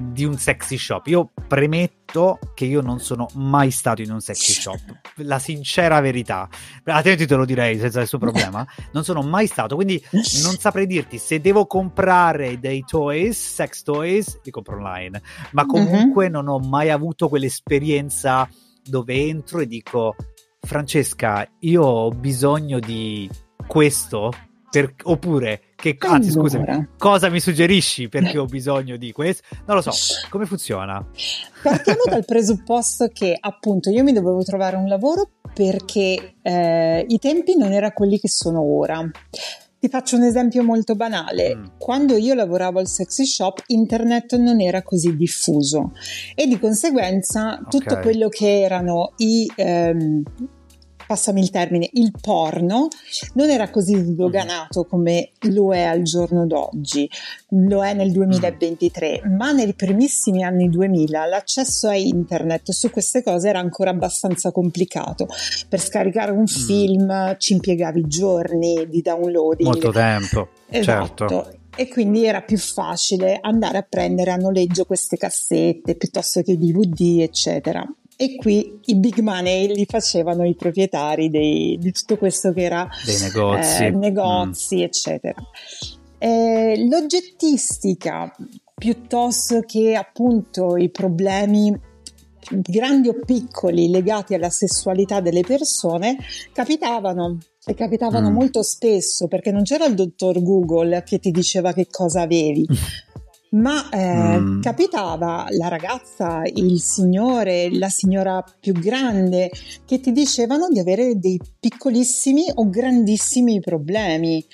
di 0.00 0.24
un 0.24 0.36
sexy 0.36 0.76
shop. 0.76 1.06
Io 1.06 1.30
premetto 1.46 2.38
che 2.54 2.64
io 2.64 2.80
non 2.80 2.98
sono 2.98 3.28
mai 3.34 3.70
stato 3.70 4.02
in 4.02 4.10
un 4.10 4.20
sexy 4.20 4.52
shop, 4.52 4.80
la 5.16 5.38
sincera 5.38 6.00
verità. 6.00 6.48
Altrimenti 6.84 7.26
te 7.26 7.34
lo 7.34 7.44
direi 7.44 7.78
senza 7.78 8.00
nessun 8.00 8.18
problema. 8.18 8.66
Non 8.92 9.04
sono 9.04 9.22
mai 9.22 9.46
stato, 9.46 9.76
quindi 9.76 10.02
non 10.42 10.56
saprei 10.58 10.86
dirti 10.86 11.18
se 11.18 11.40
devo 11.40 11.66
comprare 11.66 12.58
dei 12.58 12.84
toys, 12.84 13.54
sex 13.54 13.82
toys, 13.82 14.40
li 14.42 14.50
compro 14.50 14.76
online. 14.76 15.22
Ma 15.52 15.62
mhm. 15.62 15.68
comunque 15.68 16.24
mm-hmm. 16.24 16.32
non 16.32 16.48
ho 16.48 16.58
mai 16.58 16.90
avuto 16.90 17.28
quell'esperienza 17.28 18.48
dove 18.82 19.14
entro 19.14 19.60
e 19.60 19.66
dico 19.66 20.16
Francesca, 20.60 21.46
io 21.60 21.82
ho 21.82 22.10
bisogno 22.10 22.78
di 22.78 23.30
questo 23.66 24.32
per, 24.70 24.94
oppure 25.02 25.62
che 25.74 25.96
anzi 25.98 26.30
allora. 26.30 26.48
scusami, 26.48 26.88
cosa 26.96 27.28
mi 27.28 27.40
suggerisci 27.40 28.08
perché 28.08 28.38
ho 28.38 28.44
bisogno 28.44 28.96
di 28.96 29.12
questo? 29.12 29.42
Non 29.66 29.76
lo 29.76 29.82
so, 29.82 29.90
come 30.30 30.46
funziona? 30.46 31.04
Partiamo 31.62 32.02
dal 32.08 32.24
presupposto 32.24 33.08
che 33.12 33.36
appunto 33.38 33.90
io 33.90 34.04
mi 34.04 34.12
dovevo 34.12 34.42
trovare 34.44 34.76
un 34.76 34.86
lavoro 34.86 35.28
perché 35.52 36.34
eh, 36.40 37.04
i 37.08 37.18
tempi 37.18 37.56
non 37.56 37.72
erano 37.72 37.92
quelli 37.94 38.18
che 38.18 38.28
sono 38.28 38.62
ora. 38.62 39.08
Ti 39.80 39.88
faccio 39.88 40.16
un 40.16 40.24
esempio 40.24 40.62
molto 40.62 40.94
banale. 40.94 41.56
Mm. 41.56 41.64
Quando 41.78 42.16
io 42.16 42.34
lavoravo 42.34 42.78
al 42.78 42.86
sexy 42.86 43.24
shop, 43.24 43.62
internet 43.68 44.36
non 44.36 44.60
era 44.60 44.82
così 44.82 45.16
diffuso 45.16 45.92
e 46.34 46.46
di 46.46 46.58
conseguenza 46.58 47.54
okay. 47.54 47.64
tutto 47.68 47.98
quello 48.00 48.28
che 48.28 48.60
erano 48.60 49.14
i 49.16 49.50
ehm, 49.56 50.22
passami 51.10 51.40
il 51.40 51.50
termine, 51.50 51.90
il 51.94 52.12
porno 52.20 52.86
non 53.34 53.50
era 53.50 53.68
così 53.68 53.96
sdoganato 53.96 54.84
come 54.84 55.32
lo 55.48 55.74
è 55.74 55.82
al 55.82 56.02
giorno 56.02 56.46
d'oggi, 56.46 57.10
lo 57.48 57.84
è 57.84 57.94
nel 57.94 58.12
2023, 58.12 59.22
ma 59.36 59.50
nei 59.50 59.74
primissimi 59.74 60.44
anni 60.44 60.68
2000 60.68 61.26
l'accesso 61.26 61.88
a 61.88 61.96
internet 61.96 62.70
su 62.70 62.90
queste 62.90 63.24
cose 63.24 63.48
era 63.48 63.58
ancora 63.58 63.90
abbastanza 63.90 64.52
complicato. 64.52 65.26
Per 65.68 65.80
scaricare 65.80 66.30
un 66.30 66.42
mm. 66.42 66.44
film 66.44 67.36
ci 67.38 67.54
impiegavi 67.54 68.06
giorni 68.06 68.86
di 68.88 69.02
downloading. 69.02 69.68
Molto 69.68 69.90
tempo. 69.90 70.48
Esatto. 70.68 71.28
Certo 71.28 71.58
e 71.76 71.88
quindi 71.88 72.24
era 72.26 72.42
più 72.42 72.58
facile 72.58 73.38
andare 73.40 73.78
a 73.78 73.86
prendere 73.88 74.32
a 74.32 74.36
noleggio 74.36 74.84
queste 74.84 75.16
cassette 75.16 75.94
piuttosto 75.94 76.42
che 76.42 76.58
DVD, 76.58 77.20
eccetera 77.20 77.84
e 78.20 78.36
qui 78.36 78.78
i 78.84 78.96
big 78.96 79.20
money 79.20 79.74
li 79.74 79.86
facevano 79.86 80.44
i 80.44 80.54
proprietari 80.54 81.30
dei, 81.30 81.78
di 81.80 81.90
tutto 81.90 82.18
questo 82.18 82.52
che 82.52 82.64
era 82.64 82.86
dei 83.06 83.18
negozi, 83.18 83.84
eh, 83.84 83.90
negozi 83.92 84.76
mm. 84.76 84.82
eccetera. 84.82 85.42
Eh, 86.18 86.86
l'oggettistica 86.86 88.30
piuttosto 88.74 89.60
che 89.60 89.94
appunto 89.94 90.76
i 90.76 90.90
problemi 90.90 91.74
grandi 92.50 93.08
o 93.08 93.20
piccoli 93.24 93.88
legati 93.88 94.34
alla 94.34 94.50
sessualità 94.50 95.20
delle 95.20 95.40
persone 95.40 96.18
capitavano 96.52 97.38
e 97.64 97.72
capitavano 97.72 98.28
mm. 98.28 98.34
molto 98.34 98.62
spesso 98.62 99.28
perché 99.28 99.50
non 99.50 99.62
c'era 99.62 99.86
il 99.86 99.94
dottor 99.94 100.42
Google 100.42 101.02
che 101.06 101.20
ti 101.20 101.30
diceva 101.30 101.72
che 101.72 101.86
cosa 101.90 102.20
avevi 102.20 102.66
ma 103.50 103.88
eh, 103.88 104.38
mm. 104.38 104.60
capitava 104.60 105.46
la 105.50 105.68
ragazza, 105.68 106.42
il 106.44 106.80
signore, 106.80 107.68
la 107.72 107.88
signora 107.88 108.44
più 108.60 108.72
grande 108.74 109.50
che 109.84 110.00
ti 110.00 110.12
dicevano 110.12 110.68
di 110.68 110.78
avere 110.78 111.18
dei 111.18 111.40
piccolissimi 111.58 112.44
o 112.54 112.68
grandissimi 112.68 113.60
problemi. 113.60 114.44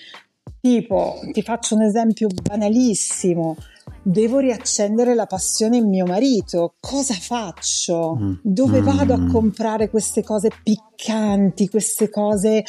Tipo, 0.61 1.21
ti 1.33 1.43
faccio 1.43 1.75
un 1.75 1.83
esempio 1.83 2.29
banalissimo. 2.43 3.57
Devo 4.03 4.39
riaccendere 4.39 5.15
la 5.15 5.27
passione 5.27 5.77
in 5.77 5.89
mio 5.89 6.07
marito. 6.07 6.75
Cosa 6.81 7.15
faccio? 7.15 8.17
Mm. 8.17 8.33
Dove 8.43 8.81
mm. 8.81 8.85
vado 8.85 9.15
a 9.15 9.27
comprare 9.27 9.91
queste 9.91 10.23
cose 10.23 10.51
piccanti, 10.63 11.69
queste 11.69 12.09
cose, 12.09 12.65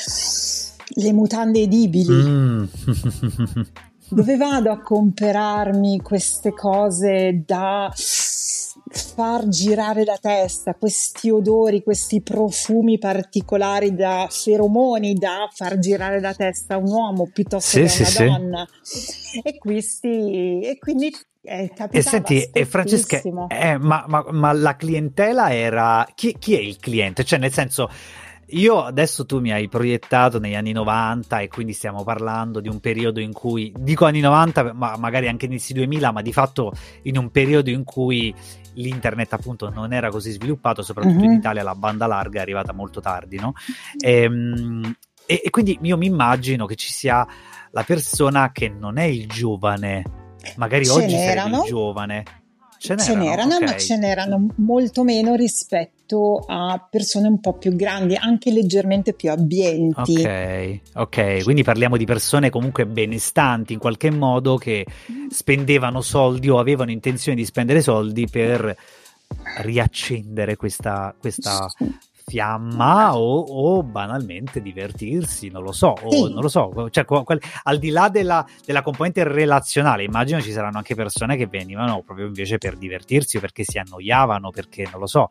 le 0.87 1.13
mutande 1.13 1.61
edibili? 1.61 2.13
Mm. 2.13 2.63
dove 4.09 4.37
vado 4.37 4.71
a 4.71 4.81
comprarmi 4.81 6.01
queste 6.01 6.51
cose 6.51 7.43
da 7.45 7.91
far 8.89 9.47
girare 9.47 10.05
la 10.05 10.17
testa, 10.19 10.73
questi 10.75 11.29
odori, 11.29 11.83
questi 11.83 12.21
profumi 12.21 12.97
particolari 12.97 13.93
da 13.93 14.27
feromoni 14.29 15.13
da 15.13 15.49
far 15.53 15.77
girare 15.79 16.21
la 16.21 16.33
testa 16.33 16.75
a 16.75 16.77
un 16.77 16.89
uomo 16.89 17.29
piuttosto 17.31 17.85
sì, 17.87 18.03
che 18.03 18.03
a 18.03 18.05
una 18.05 18.07
sì, 18.07 18.25
donna. 18.25 18.67
Sì. 18.81 19.39
E, 19.43 19.57
questi, 19.57 20.61
e 20.61 20.77
quindi 20.79 21.13
è 21.41 21.69
e 21.91 22.01
senti, 22.01 22.49
e 22.51 22.65
Francesca, 22.65 23.21
eh, 23.47 23.77
ma, 23.77 24.03
ma, 24.07 24.25
ma, 24.31 24.51
la 24.51 24.75
clientela 24.75 25.53
era 25.53 26.05
chi, 26.13 26.35
chi 26.37 26.55
è 26.55 26.59
il 26.59 26.77
cliente? 26.77 27.23
Cioè, 27.23 27.39
nel 27.39 27.53
senso 27.53 27.89
io 28.51 28.83
adesso 28.83 29.25
tu 29.25 29.39
mi 29.39 29.51
hai 29.51 29.67
proiettato 29.67 30.39
negli 30.39 30.55
anni 30.55 30.71
90 30.71 31.39
e 31.39 31.47
quindi 31.47 31.73
stiamo 31.73 32.03
parlando 32.03 32.61
di 32.61 32.69
un 32.69 32.79
periodo 32.79 33.19
in 33.19 33.33
cui, 33.33 33.73
dico 33.77 34.05
anni 34.05 34.21
90, 34.21 34.73
ma 34.73 34.95
magari 34.97 35.27
anche 35.27 35.45
inizi 35.45 35.73
2000, 35.73 36.11
ma 36.11 36.21
di 36.21 36.31
fatto 36.31 36.71
in 37.03 37.17
un 37.17 37.29
periodo 37.29 37.69
in 37.69 37.83
cui 37.83 38.33
l'internet 38.75 39.33
appunto 39.33 39.69
non 39.69 39.91
era 39.91 40.09
così 40.09 40.31
sviluppato, 40.31 40.81
soprattutto 40.81 41.15
mm-hmm. 41.15 41.25
in 41.25 41.31
mhm. 41.31 41.37
Italia 41.37 41.63
la 41.63 41.75
banda 41.75 42.07
larga 42.07 42.39
è 42.39 42.41
arrivata 42.41 42.71
molto 42.71 43.01
tardi, 43.01 43.37
no? 43.37 43.53
E, 43.99 44.21
ehm, 44.21 44.95
e, 45.25 45.41
e 45.43 45.49
quindi 45.49 45.77
io 45.81 45.97
mi 45.97 46.05
immagino 46.05 46.65
che 46.65 46.75
ci 46.75 46.91
sia 46.91 47.27
la 47.71 47.83
persona 47.83 48.51
che 48.53 48.69
non 48.69 48.97
è 48.97 49.03
il 49.03 49.27
giovane, 49.27 50.03
magari 50.55 50.85
Ce 50.85 50.91
oggi 50.91 51.17
sarebbe 51.17 51.57
il 51.57 51.63
giovane 51.63 52.23
Ce 52.77 52.93
n'erano, 52.93 53.03
ce 53.03 53.15
n'erano 53.15 53.55
okay. 53.55 53.67
ma 53.67 53.77
ce 53.77 53.97
n'erano 53.97 54.47
molto 54.55 55.03
meno 55.03 55.35
rispetto 55.35 56.43
a 56.47 56.85
persone 56.89 57.27
un 57.27 57.39
po' 57.39 57.53
più 57.53 57.75
grandi, 57.75 58.15
anche 58.15 58.51
leggermente 58.51 59.13
più 59.13 59.29
abbienti. 59.29 60.21
Ok, 60.21 60.79
ok, 60.93 61.43
quindi 61.43 61.63
parliamo 61.63 61.97
di 61.97 62.05
persone 62.05 62.49
comunque 62.49 62.85
benestanti 62.85 63.73
in 63.73 63.79
qualche 63.79 64.09
modo 64.09 64.57
che 64.57 64.85
spendevano 65.29 66.01
soldi 66.01 66.49
o 66.49 66.59
avevano 66.59 66.91
intenzione 66.91 67.37
di 67.37 67.45
spendere 67.45 67.81
soldi 67.81 68.27
per 68.27 68.75
riaccendere 69.59 70.55
questa, 70.55 71.13
questa 71.19 71.67
fiamma 72.29 73.17
o, 73.17 73.39
o, 73.39 73.83
banalmente 73.83 74.61
divertirsi, 74.61 75.47
non 75.47 75.63
lo 75.63 75.71
so, 75.71 75.95
o, 76.01 76.11
sì. 76.11 76.21
non 76.33 76.41
lo 76.41 76.49
so, 76.49 76.89
cioè, 76.89 77.05
qual, 77.05 77.39
al 77.63 77.79
di 77.79 77.89
là 77.89 78.09
della, 78.09 78.45
della, 78.65 78.81
componente 78.81 79.23
relazionale, 79.23 80.03
immagino 80.03 80.41
ci 80.41 80.51
saranno 80.51 80.77
anche 80.77 80.93
persone 80.93 81.37
che 81.37 81.47
venivano 81.47 82.03
proprio 82.03 82.27
invece 82.27 82.57
per 82.57 82.75
divertirsi 82.75 83.37
o 83.37 83.39
perché 83.39 83.63
si 83.63 83.77
annoiavano, 83.77 84.51
perché 84.51 84.85
non 84.91 84.99
lo 84.99 85.07
so. 85.07 85.29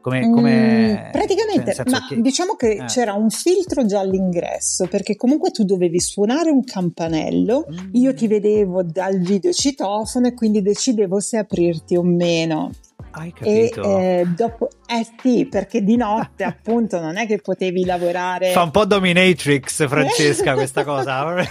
Come, 0.00 0.30
come... 0.30 1.08
Mm, 1.08 1.12
praticamente, 1.12 1.74
cioè, 1.74 1.88
ma 1.88 2.06
che... 2.08 2.20
diciamo 2.20 2.54
che 2.54 2.70
eh. 2.70 2.84
c'era 2.86 3.12
un 3.12 3.30
filtro 3.30 3.84
già 3.84 4.00
all'ingresso 4.00 4.88
perché 4.88 5.14
comunque 5.14 5.52
tu 5.52 5.64
dovevi 5.64 6.00
suonare 6.00 6.50
un 6.50 6.64
campanello, 6.64 7.66
mm. 7.70 7.88
io 7.92 8.12
ti 8.12 8.26
vedevo 8.26 8.82
dal 8.82 9.20
videocitofono 9.20 10.26
e 10.26 10.34
quindi 10.34 10.60
decidevo 10.60 11.20
se 11.20 11.36
aprirti 11.36 11.94
o 11.94 12.02
meno. 12.02 12.72
Hai 13.12 13.32
capito? 13.32 13.82
E 13.82 14.20
eh, 14.20 14.26
dopo, 14.34 14.68
eh 14.86 15.06
sì, 15.20 15.46
perché 15.46 15.82
di 15.82 15.96
notte 15.96 16.44
appunto 16.44 16.98
non 17.00 17.16
è 17.16 17.26
che 17.26 17.38
potevi 17.38 17.84
lavorare. 17.84 18.52
Fa 18.52 18.62
un 18.62 18.70
po' 18.70 18.84
dominatrix, 18.86 19.86
Francesca, 19.86 20.54
questa 20.54 20.84
cosa. 20.84 21.24
ok. 21.34 21.46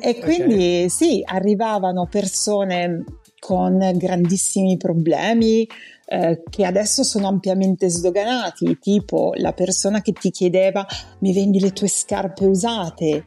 E 0.00 0.18
quindi 0.20 0.84
okay. 0.84 0.88
sì, 0.88 1.22
arrivavano 1.24 2.06
persone 2.10 3.04
con 3.38 3.90
grandissimi 3.94 4.76
problemi 4.76 5.66
eh, 6.06 6.42
che 6.48 6.64
adesso 6.64 7.02
sono 7.02 7.26
ampiamente 7.28 7.88
sdoganati, 7.88 8.78
tipo 8.78 9.32
la 9.36 9.52
persona 9.52 10.00
che 10.00 10.12
ti 10.12 10.30
chiedeva 10.30 10.86
mi 11.20 11.32
vendi 11.32 11.58
le 11.58 11.72
tue 11.72 11.88
scarpe 11.88 12.44
usate 12.44 13.26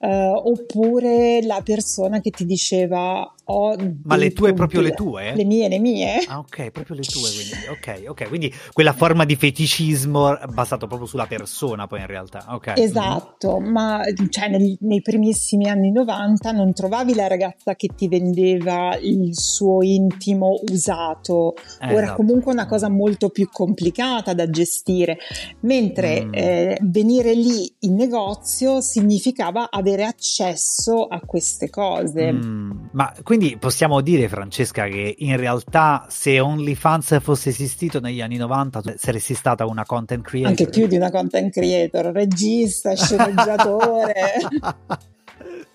uh, 0.00 0.08
oppure 0.08 1.40
la 1.42 1.60
persona 1.64 2.20
che 2.20 2.30
ti 2.30 2.44
diceva 2.44 3.30
ho 3.48 3.76
Ma 4.02 4.16
le 4.16 4.32
tue, 4.32 4.54
proprio 4.54 4.80
le 4.80 4.90
tue? 4.90 5.32
Le 5.34 5.44
mie, 5.44 5.68
le 5.68 5.78
mie. 5.78 6.24
Ah, 6.26 6.38
ok, 6.38 6.70
proprio 6.70 6.96
le 6.96 7.02
tue, 7.02 7.28
quindi. 7.30 7.52
Ok, 7.70 8.08
ok, 8.08 8.28
quindi 8.28 8.52
quella 8.72 8.92
forma 8.92 9.24
di 9.24 9.36
feticismo 9.36 10.36
basato 10.52 10.88
proprio 10.88 11.06
sulla 11.06 11.26
persona, 11.26 11.86
poi 11.86 12.00
in 12.00 12.06
realtà. 12.06 12.46
Ok. 12.48 12.72
Esatto, 12.76 13.60
mm-hmm. 13.60 13.70
ma 13.70 14.00
cioè, 14.30 14.48
nel, 14.48 14.76
nei 14.80 15.00
primissimi 15.00 15.68
anni 15.68 15.92
90 15.92 16.50
non 16.50 16.72
trovavi 16.72 17.14
la 17.14 17.28
ragazza 17.28 17.76
che 17.76 17.90
ti 17.94 18.08
vendeva 18.08 18.96
il 19.00 19.38
suo 19.38 19.80
intimo 19.82 20.58
usato. 20.68 21.54
Eh, 21.80 21.92
Ora, 21.92 22.02
esatto. 22.02 22.16
comunque, 22.16 22.52
una 22.52 22.66
cosa 22.66 22.88
molto 22.88 23.28
più 23.28 23.48
complicata 23.52 24.34
da 24.34 24.50
gestire. 24.50 25.18
Mentre 25.60 26.24
mm. 26.24 26.34
eh, 26.34 26.78
venire 26.82 27.32
lì 27.32 27.72
in 27.80 27.94
negozio 27.94 28.80
significava 28.80 29.55
avere 29.62 30.04
accesso 30.04 31.06
a 31.06 31.20
queste 31.20 31.70
cose. 31.70 32.32
Mm. 32.32 32.70
Ma 32.92 33.12
quindi 33.22 33.36
quindi 33.36 33.58
possiamo 33.58 34.00
dire, 34.00 34.28
Francesca, 34.28 34.86
che 34.86 35.14
in 35.18 35.36
realtà 35.36 36.06
se 36.08 36.40
OnlyFans 36.40 37.20
fosse 37.20 37.50
esistito 37.50 38.00
negli 38.00 38.22
anni 38.22 38.36
90 38.36 38.82
saresti 38.96 39.34
stata 39.34 39.66
una 39.66 39.84
content 39.84 40.24
creator. 40.24 40.48
Anche 40.50 40.68
più 40.68 40.86
di 40.86 40.96
una 40.96 41.10
content 41.10 41.52
creator, 41.52 42.06
regista, 42.06 42.94
sceneggiatore. 42.96 44.14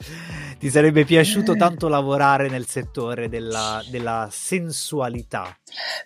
Ti 0.61 0.69
sarebbe 0.69 1.05
piaciuto 1.05 1.55
tanto 1.55 1.87
lavorare 1.87 2.47
nel 2.47 2.67
settore 2.67 3.29
della, 3.29 3.83
della, 3.89 4.29
sensualità? 4.31 5.57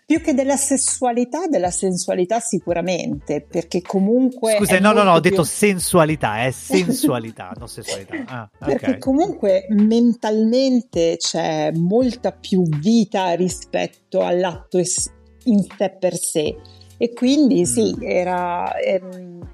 Più 0.05 0.21
che 0.21 0.33
della 0.33 0.55
sessualità, 0.55 1.47
della 1.47 1.71
sensualità 1.71 2.39
sicuramente, 2.39 3.41
perché 3.41 3.81
comunque... 3.81 4.55
Scusa, 4.55 4.79
no, 4.79 4.93
no, 4.93 5.03
no, 5.03 5.11
ho 5.11 5.19
detto 5.19 5.43
sensualità, 5.43 6.37
è 6.37 6.47
eh, 6.47 6.51
sensualità, 6.55 7.51
non 7.57 7.67
sessualità. 7.67 8.23
Ah, 8.27 8.49
perché 8.57 8.85
okay. 8.91 8.97
comunque 8.97 9.65
mentalmente 9.71 11.17
c'è 11.17 11.73
molta 11.73 12.31
più 12.31 12.63
vita 12.79 13.33
rispetto 13.33 14.23
all'atto 14.23 14.77
in 14.77 15.65
sé 15.77 15.97
per 15.99 16.15
sé. 16.15 16.55
E 16.95 17.11
quindi 17.11 17.59
mm. 17.59 17.63
sì, 17.63 17.97
era... 17.99 18.73
Ehm, 18.77 19.49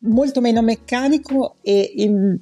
molto 0.00 0.40
meno 0.42 0.62
meccanico 0.62 1.56
e 1.62 1.92
in, 1.96 2.38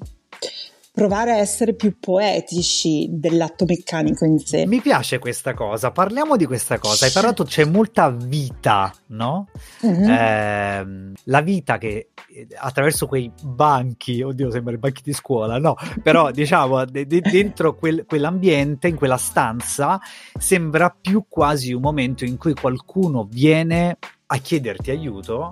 provare 0.98 1.30
a 1.30 1.36
essere 1.36 1.74
più 1.74 1.96
poetici 2.00 3.06
dell'atto 3.08 3.64
meccanico 3.64 4.24
in 4.24 4.40
sé. 4.40 4.66
Mi 4.66 4.80
piace 4.80 5.20
questa 5.20 5.54
cosa, 5.54 5.92
parliamo 5.92 6.36
di 6.36 6.44
questa 6.44 6.80
cosa. 6.80 7.06
Hai 7.06 7.12
parlato, 7.12 7.44
c'è 7.44 7.64
molta 7.64 8.10
vita, 8.10 8.92
no? 9.08 9.46
Mm-hmm. 9.86 10.10
Eh, 10.10 11.12
la 11.22 11.40
vita 11.40 11.78
che 11.78 12.10
eh, 12.28 12.48
attraverso 12.56 13.06
quei 13.06 13.30
banchi, 13.44 14.20
oddio, 14.22 14.50
sembra 14.50 14.74
i 14.74 14.78
banchi 14.78 15.02
di 15.04 15.12
scuola, 15.12 15.58
no? 15.58 15.76
Però 16.02 16.32
diciamo, 16.32 16.84
de- 16.84 17.06
de- 17.06 17.20
dentro 17.20 17.76
quel- 17.76 18.04
quell'ambiente, 18.04 18.88
in 18.88 18.96
quella 18.96 19.18
stanza, 19.18 20.00
sembra 20.36 20.92
più 21.00 21.26
quasi 21.28 21.72
un 21.72 21.80
momento 21.80 22.24
in 22.24 22.36
cui 22.36 22.54
qualcuno 22.54 23.24
viene 23.30 23.98
a 24.26 24.36
chiederti 24.36 24.90
aiuto 24.90 25.48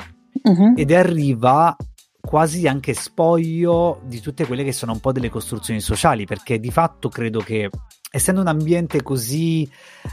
mm-hmm. 0.48 0.72
ed 0.76 0.90
arriva 0.90 1.76
quasi 2.26 2.66
anche 2.66 2.92
spoglio 2.92 4.00
di 4.04 4.20
tutte 4.20 4.44
quelle 4.46 4.64
che 4.64 4.72
sono 4.72 4.92
un 4.92 5.00
po' 5.00 5.12
delle 5.12 5.30
costruzioni 5.30 5.80
sociali, 5.80 6.26
perché 6.26 6.58
di 6.58 6.72
fatto 6.72 7.08
credo 7.08 7.38
che 7.38 7.70
essendo 8.10 8.40
un 8.40 8.48
ambiente 8.48 9.02
così 9.02 9.70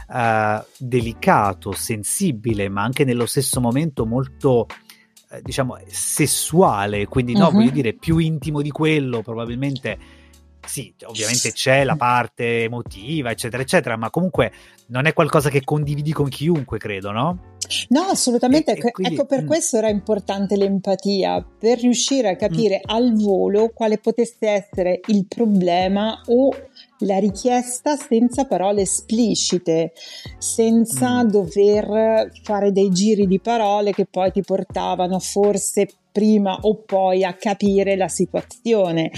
uh, 0.08 0.64
delicato, 0.78 1.72
sensibile, 1.72 2.68
ma 2.68 2.82
anche 2.82 3.04
nello 3.04 3.26
stesso 3.26 3.60
momento 3.60 4.06
molto 4.06 4.66
uh, 5.30 5.40
diciamo 5.42 5.76
sessuale, 5.86 7.06
quindi 7.06 7.32
no, 7.32 7.46
uh-huh. 7.46 7.52
voglio 7.52 7.70
dire 7.70 7.94
più 7.94 8.18
intimo 8.18 8.62
di 8.62 8.70
quello, 8.70 9.20
probabilmente 9.20 9.98
sì, 10.66 10.94
ovviamente 11.04 11.52
c'è 11.52 11.84
la 11.84 11.96
parte 11.96 12.64
emotiva, 12.64 13.30
eccetera, 13.30 13.62
eccetera, 13.62 13.96
ma 13.96 14.10
comunque 14.10 14.52
non 14.88 15.06
è 15.06 15.12
qualcosa 15.12 15.50
che 15.50 15.64
condividi 15.64 16.12
con 16.12 16.28
chiunque, 16.28 16.78
credo, 16.78 17.10
no? 17.10 17.38
No, 17.88 18.02
assolutamente. 18.02 18.72
E, 18.72 18.74
e 18.74 18.78
ecco, 18.78 18.90
quindi, 18.90 19.14
ecco, 19.14 19.26
per 19.26 19.40
mh. 19.40 19.44
Mm. 19.44 19.46
questo 19.46 19.76
era 19.78 19.88
importante 19.88 20.56
l'empatia, 20.56 21.46
per 21.58 21.80
riuscire 21.80 22.28
a 22.28 22.36
capire 22.36 22.80
mh. 22.84 22.90
al 22.90 23.12
volo 23.14 23.70
quale 23.72 23.98
potesse 23.98 24.48
essere 24.48 25.00
il 25.06 25.26
problema 25.26 26.20
o 26.26 26.50
la 26.98 27.18
richiesta 27.18 27.96
senza 27.96 28.44
parole 28.46 28.82
esplicite, 28.82 29.92
senza 30.38 31.24
mm. 31.24 31.28
dover 31.28 32.30
fare 32.42 32.72
dei 32.72 32.90
giri 32.90 33.26
di 33.26 33.40
parole 33.40 33.92
che 33.92 34.06
poi 34.06 34.30
ti 34.30 34.42
portavano 34.42 35.18
forse 35.18 35.88
prima 36.12 36.56
o 36.60 36.76
poi 36.76 37.24
a 37.24 37.34
capire 37.34 37.96
la 37.96 38.08
situazione. 38.08 39.10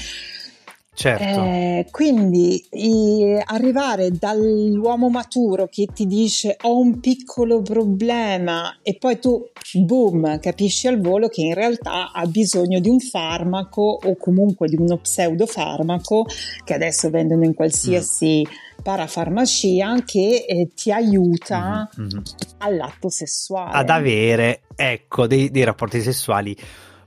Certo. 0.96 1.42
Eh, 1.42 1.86
quindi 1.90 2.66
i, 2.70 3.38
arrivare 3.44 4.12
dall'uomo 4.12 5.10
maturo 5.10 5.68
che 5.70 5.88
ti 5.92 6.06
dice 6.06 6.56
ho 6.62 6.78
un 6.78 7.00
piccolo 7.00 7.60
problema 7.60 8.78
e 8.80 8.96
poi 8.96 9.18
tu, 9.18 9.46
boom, 9.74 10.40
capisci 10.40 10.86
al 10.86 10.98
volo 10.98 11.28
che 11.28 11.42
in 11.42 11.52
realtà 11.52 12.12
ha 12.12 12.24
bisogno 12.24 12.80
di 12.80 12.88
un 12.88 12.98
farmaco 12.98 13.82
o 13.82 14.16
comunque 14.16 14.68
di 14.68 14.76
uno 14.76 14.96
pseudofarmaco 14.96 16.24
che 16.64 16.72
adesso 16.72 17.10
vendono 17.10 17.44
in 17.44 17.52
qualsiasi 17.52 18.40
mm. 18.40 18.82
parafarmacia 18.82 20.02
che 20.02 20.46
eh, 20.48 20.68
ti 20.74 20.90
aiuta 20.90 21.90
mm-hmm. 22.00 22.22
all'atto 22.60 23.10
sessuale. 23.10 23.76
Ad 23.76 23.90
avere, 23.90 24.62
ecco, 24.74 25.26
dei, 25.26 25.50
dei 25.50 25.64
rapporti 25.64 26.00
sessuali 26.00 26.56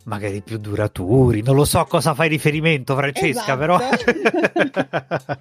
magari 0.09 0.41
più 0.41 0.57
duraturi. 0.57 1.43
Non 1.43 1.55
lo 1.55 1.63
so 1.63 1.79
a 1.79 1.85
cosa 1.85 2.15
fai 2.15 2.27
riferimento, 2.27 2.95
Francesca, 2.95 3.53
esatto. 3.53 3.59
però 3.59 3.77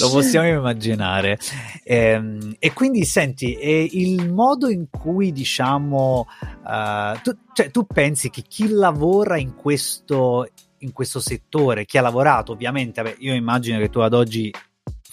lo 0.00 0.10
possiamo 0.10 0.48
immaginare. 0.48 1.38
E, 1.84 1.96
ehm, 1.96 2.56
e 2.58 2.72
quindi 2.72 3.04
senti, 3.04 3.56
il 3.62 4.30
modo 4.30 4.68
in 4.68 4.86
cui 4.90 5.30
diciamo, 5.30 6.26
uh, 6.64 7.20
tu, 7.22 7.36
cioè, 7.52 7.70
tu 7.70 7.86
pensi 7.86 8.28
che 8.30 8.42
chi 8.42 8.68
lavora 8.68 9.38
in 9.38 9.54
questo, 9.54 10.48
in 10.78 10.92
questo 10.92 11.20
settore, 11.20 11.84
chi 11.84 11.98
ha 11.98 12.02
lavorato, 12.02 12.50
ovviamente, 12.52 13.00
vabbè, 13.00 13.16
io 13.20 13.32
immagino 13.32 13.78
che 13.78 13.88
tu 13.88 14.00
ad 14.00 14.12
oggi 14.12 14.52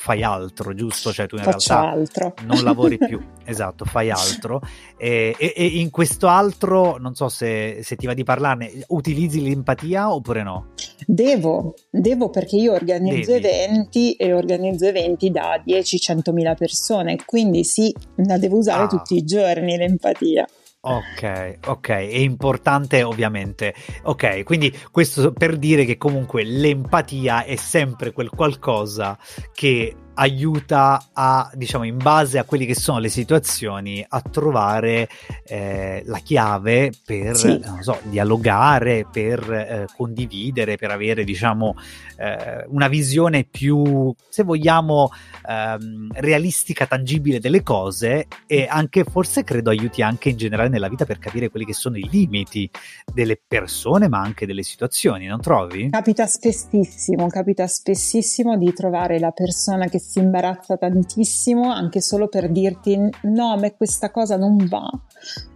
fai 0.02 0.24
altro, 0.24 0.74
giusto? 0.74 1.12
Cioè 1.12 1.28
tu 1.28 1.36
in 1.36 1.44
Faccio 1.44 1.74
realtà 1.74 1.92
altro. 1.92 2.34
non 2.46 2.64
lavori 2.64 2.98
più, 2.98 3.22
esatto, 3.44 3.84
fai 3.84 4.10
altro. 4.10 4.62
E, 4.98 5.36
e, 5.38 5.54
e, 5.54 5.66
in 5.66 5.90
questo 5.90 6.28
altro, 6.28 6.96
non 6.98 7.16
so 7.16 7.28
se, 7.28 7.82
se, 7.84 7.98
ti 7.98 8.06
va 8.06 8.14
di 8.14 8.24
parlarne, 8.24 8.72
utilizzi 8.88 9.42
l'empatia 9.44 10.14
oppure 10.14 10.42
no? 10.42 10.68
Devo, 11.06 11.74
devo 11.90 12.30
perché 12.30 12.56
io 12.56 12.72
organizzo 12.72 13.34
Devi. 13.34 13.48
eventi 13.48 14.14
e 14.14 14.32
organizzo 14.32 14.86
eventi 14.86 15.32
da 15.32 15.62
10-100 15.66 16.32
mila 16.32 16.54
persone, 16.54 17.18
quindi 17.26 17.66
sì, 17.66 17.94
la 18.26 18.38
devo 18.38 18.58
usare 18.58 18.84
ah. 18.84 18.88
tutti 18.88 19.18
i 19.18 19.26
giorni 19.26 19.76
l'empatia. 19.76 20.48
Ok, 20.82 21.60
ok, 21.68 21.90
è 21.90 22.18
importante 22.20 23.04
ovviamente. 23.04 23.74
Ok, 24.04 24.44
quindi 24.44 24.74
questo 24.92 25.34
per 25.34 25.58
dire 25.58 25.84
che 25.84 25.98
comunque 25.98 26.44
l'empatia 26.44 27.44
è 27.44 27.58
sempre 27.58 28.14
quel 28.14 28.30
qualcosa 28.30 29.18
che 29.54 29.94
aiuta 30.20 31.08
a, 31.14 31.50
diciamo, 31.54 31.86
in 31.86 31.98
base 31.98 32.40
a 32.40 32.44
quelle 32.44 32.66
che 32.66 32.76
sono 32.76 33.00
le 33.00 33.08
situazioni, 33.08 34.06
a 34.08 34.22
trovare 34.22 35.08
eh, 35.46 36.04
la 36.06 36.20
chiave 36.20 36.92
per, 37.06 37.38
sì. 37.38 37.58
non 37.64 37.82
so, 37.82 37.98
dialogare, 38.04 39.08
per 39.10 39.52
eh, 39.52 39.86
condividere, 39.96 40.76
per 40.76 40.92
avere, 40.92 41.24
diciamo, 41.24 41.76
eh, 42.18 42.66
una 42.68 42.90
visione 42.90 43.46
più, 43.46 44.14
se 44.28 44.44
vogliamo, 44.44 45.10
ehm, 45.48 46.10
realistica, 46.16 46.86
tangibile 46.86 47.40
delle 47.40 47.64
cose 47.64 48.28
e 48.46 48.68
anche, 48.70 49.06
forse 49.06 49.46
credo, 49.46 49.70
aiuti 49.70 50.02
anche 50.02 50.30
in 50.30 50.38
generale 50.38 50.68
nella 50.68 50.90
vita 50.90 51.06
per 51.06 51.18
capire 51.18 51.50
quelli 51.50 51.66
che 51.66 51.74
sono 51.74 51.96
i 51.96 52.08
limiti 52.12 52.70
delle 53.14 53.40
persone, 53.48 54.10
ma 54.10 54.20
anche 54.20 54.46
delle 54.46 54.64
situazioni, 54.64 55.28
non 55.28 55.40
trovi? 55.40 55.90
Capita 55.90 56.26
spessissimo, 56.26 57.28
capita 57.28 57.66
spessissimo 57.68 58.58
di 58.58 58.74
trovare 58.74 59.18
la 59.18 59.32
persona 59.32 59.88
che 59.88 60.00
si 60.10 60.18
imbarazza 60.18 60.76
tantissimo 60.76 61.72
anche 61.72 62.02
solo 62.02 62.30
per 62.30 62.50
dirti 62.50 62.98
no, 62.98 63.52
a 63.52 63.58
me 63.58 63.76
questa 63.76 64.10
cosa 64.10 64.38
non 64.38 64.58
va 64.68 64.90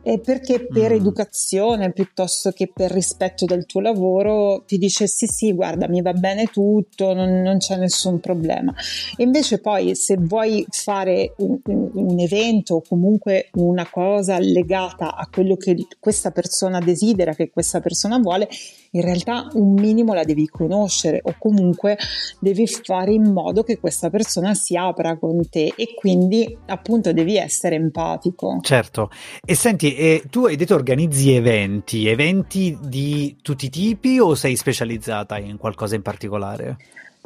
e 0.03 0.19
perché 0.19 0.67
per 0.67 0.91
mm. 0.91 0.95
educazione 0.95 1.91
piuttosto 1.91 2.51
che 2.51 2.69
per 2.71 2.91
rispetto 2.91 3.45
del 3.45 3.65
tuo 3.65 3.79
lavoro 3.79 4.63
ti 4.67 4.77
dice 4.77 5.07
sì 5.07 5.25
sì 5.25 5.53
guarda 5.53 5.87
mi 5.87 6.01
va 6.01 6.13
bene 6.13 6.45
tutto 6.47 7.13
non, 7.13 7.41
non 7.41 7.57
c'è 7.57 7.77
nessun 7.77 8.19
problema 8.19 8.71
e 9.15 9.23
invece 9.23 9.59
poi 9.59 9.95
se 9.95 10.17
vuoi 10.19 10.65
fare 10.69 11.33
un, 11.37 11.57
un, 11.63 12.19
evento 12.19 12.75
o 12.75 12.83
comunque 12.87 13.49
una 13.53 13.89
cosa 13.89 14.37
legata 14.39 15.15
a 15.15 15.27
quello 15.31 15.55
che 15.55 15.87
questa 15.99 16.31
persona 16.31 16.79
desidera 16.79 17.33
che 17.33 17.49
questa 17.49 17.79
persona 17.79 18.19
vuole 18.19 18.49
in 18.91 19.01
realtà 19.01 19.47
un 19.53 19.73
minimo 19.73 20.13
la 20.13 20.23
devi 20.23 20.47
conoscere 20.47 21.21
o 21.23 21.35
comunque 21.39 21.97
devi 22.39 22.67
fare 22.67 23.13
in 23.13 23.31
modo 23.31 23.63
che 23.63 23.79
questa 23.79 24.09
persona 24.09 24.42
persona 24.43 24.53
si 24.53 24.75
apra 24.75 25.17
con 25.17 25.49
te 25.49 25.73
e 25.75 25.93
quindi 25.95 26.57
appunto 26.67 27.13
devi 27.13 27.37
essere 27.37 27.75
empatico. 27.75 28.59
Certo. 28.61 29.09
E 29.43 29.55
senti, 29.55 29.95
eh, 29.95 30.23
tu 30.29 30.45
hai 30.45 30.57
detto 30.57 30.75
organizzi 30.75 31.33
eventi, 31.33 32.07
eventi 32.07 32.77
di 32.81 33.37
tutti 33.41 33.65
i 33.65 33.69
tipi 33.69 34.19
o 34.19 34.35
sei 34.35 34.55
specializzata 34.55 35.37
in 35.37 35.57
qualcosa 35.57 35.95
in 35.95 36.01
particolare? 36.01 36.77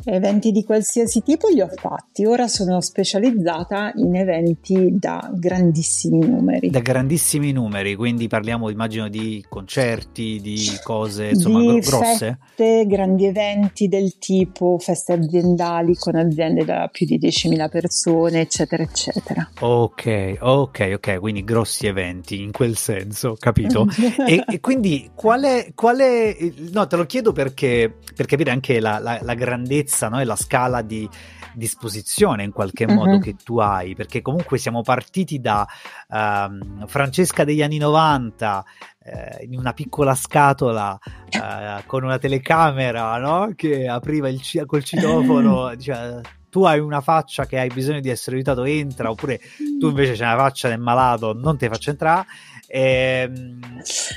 Eventi 0.06 0.52
di 0.52 0.64
qualsiasi 0.64 1.24
tipo 1.24 1.48
li 1.50 1.60
ho 1.60 1.68
fatti, 1.74 2.24
ora 2.24 2.48
sono 2.48 2.80
specializzata 2.82 3.92
in 3.96 4.16
eventi 4.16 4.96
da 4.98 5.30
grandissimi 5.34 6.20
numeri. 6.20 6.70
Da 6.70 6.80
grandissimi 6.80 7.52
numeri, 7.52 7.96
quindi 7.96 8.28
parliamo 8.28 8.70
immagino 8.70 9.10
di 9.10 9.44
concerti, 9.50 10.40
di 10.40 10.60
cose 10.84 11.30
insomma 11.30 11.60
di 11.60 11.80
grosse? 11.80 12.38
Feste, 12.56 12.86
grandi 12.86 13.26
eventi 13.26 13.88
del 13.88 14.18
tipo 14.20 14.78
feste 14.78 15.14
aziendali 15.14 15.96
con 15.96 16.16
aziende 16.16 16.64
da 16.64 16.88
più 16.92 17.08
di 17.08 17.20
10.000 17.20 17.68
persone, 17.70 18.42
eccetera, 18.42 18.84
eccetera. 18.84 19.50
Ok, 19.60 20.38
ok, 20.40 20.92
ok, 20.96 21.20
quindi 21.20 21.44
grossi 21.44 21.88
eventi 21.88 22.42
in 22.42 22.52
quel 22.52 22.78
senso, 22.78 23.36
capito? 23.38 23.88
e, 24.28 24.44
e, 24.48 24.60
quindi 24.60 25.10
qual 25.16 25.42
è, 25.42 25.72
qual 25.74 25.98
è, 25.98 26.38
no 26.72 26.86
te 26.88 26.96
lo 26.96 27.06
chiedo 27.06 27.32
perché, 27.32 27.94
per 28.16 28.28
capire 28.28 28.52
anche 28.52 28.80
la, 28.80 29.00
la, 29.00 29.20
la 29.22 29.34
grandezza 29.34 29.86
larghezza 29.88 30.10
no? 30.10 30.20
e 30.20 30.26
la 30.26 30.36
scala 30.36 30.82
di 30.82 31.10
disposizione 31.54 32.44
in 32.44 32.52
qualche 32.52 32.86
uh-huh. 32.86 32.94
modo 32.94 33.20
che 33.20 33.36
tu 33.44 33.58
hai, 33.58 33.96
perché 33.96 34.22
comunque 34.22 34.58
siamo 34.58 34.82
partiti 34.82 35.40
da 35.40 35.66
uh, 36.10 36.86
Francesca 36.86 37.44
degli 37.44 37.64
anni 37.64 37.78
90 37.78 38.66
eh, 39.04 39.46
in 39.46 39.58
una 39.58 39.74
piccola 39.74 40.14
scatola 40.14 41.00
eh, 41.30 41.84
con 41.86 42.04
una 42.04 42.20
telecamera 42.20 43.18
no? 43.18 43.54
che 43.56 43.88
apriva 43.88 44.28
il 44.28 44.42
c- 44.42 44.66
col 44.66 44.84
citofono, 44.84 45.74
diceva 45.76 46.22
tu 46.50 46.64
hai 46.64 46.80
una 46.80 47.02
faccia 47.02 47.46
che 47.46 47.60
hai 47.60 47.70
bisogno 47.70 48.00
di 48.00 48.10
essere 48.10 48.36
aiutato, 48.36 48.64
entra, 48.64 49.10
oppure 49.10 49.40
tu 49.80 49.90
invece 49.90 50.16
c'hai 50.16 50.34
una 50.34 50.44
faccia 50.44 50.70
del 50.70 50.80
malato, 50.80 51.34
non 51.34 51.58
ti 51.58 51.68
faccio 51.68 51.90
entrare. 51.92 52.26
Eh, 52.70 53.32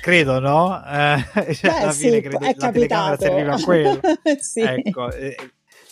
credo, 0.01 0.41
no? 0.41 0.83
Eh, 0.85 1.25
Beh, 1.61 1.69
alla 1.69 1.93
fine 1.93 2.17
sì, 2.17 2.21
credo, 2.21 2.39
la 2.41 2.53
capitato. 2.55 2.73
telecamera 2.73 3.17
serviva 3.17 3.55
a 3.55 3.61
quello. 3.61 4.01
sì. 4.41 4.61
Ecco, 4.61 5.13
eh, 5.13 5.37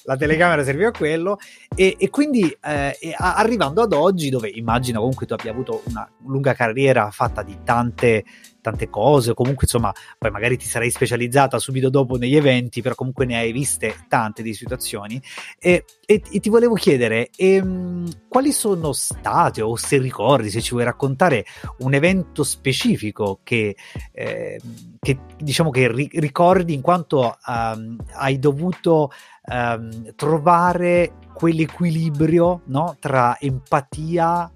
la 0.09 0.17
telecamera 0.17 0.65
serviva 0.65 0.89
a 0.89 0.93
quello. 0.93 1.39
E, 1.75 1.95
e 1.99 2.09
quindi 2.09 2.45
eh, 2.63 3.15
arrivando 3.17 3.83
ad 3.83 3.93
oggi 3.93 4.31
dove 4.31 4.49
immagino 4.49 5.01
comunque 5.01 5.27
tu 5.27 5.35
abbia 5.35 5.51
avuto 5.51 5.83
una 5.85 6.11
lunga 6.25 6.55
carriera 6.55 7.11
fatta 7.11 7.43
di 7.43 7.59
tante 7.63 8.25
tante 8.61 8.89
cose 8.89 9.31
o 9.31 9.35
comunque 9.35 9.65
insomma 9.65 9.93
poi 10.19 10.31
magari 10.31 10.57
ti 10.57 10.67
sarei 10.67 10.91
specializzata 10.91 11.59
subito 11.59 11.91
dopo 11.91 12.17
negli 12.17 12.37
eventi 12.37 12.83
però 12.83 12.95
comunque 12.95 13.25
ne 13.25 13.39
hai 13.39 13.53
viste 13.53 13.95
tante 14.09 14.43
di 14.43 14.55
situazioni 14.55 15.21
e, 15.59 15.85
e, 16.05 16.23
e 16.31 16.41
ti 16.41 16.49
volevo 16.49 16.75
chiedere 16.75 17.31
ehm, 17.37 18.27
quali 18.29 18.53
sono 18.53 18.93
state 18.93 19.63
o 19.63 19.77
se 19.77 19.99
ricordi 19.99 20.51
se 20.51 20.61
ci 20.61 20.73
vuoi 20.73 20.85
raccontare 20.85 21.45
un 21.79 21.95
evento 21.95 22.43
specifico 22.43 23.41
che, 23.43 23.77
eh, 24.13 24.61
che 24.99 25.19
diciamo 25.37 25.71
che 25.71 25.91
ri- 25.91 26.11
ricordi 26.15 26.75
in 26.75 26.81
quanto 26.81 27.37
um, 27.47 27.97
hai 28.15 28.39
dovuto 28.39 29.11
um, 29.51 30.15
trovare 30.15 31.13
quell'equilibrio 31.33 32.63
no? 32.67 32.97
tra 32.99 33.39
empatia 33.39 34.51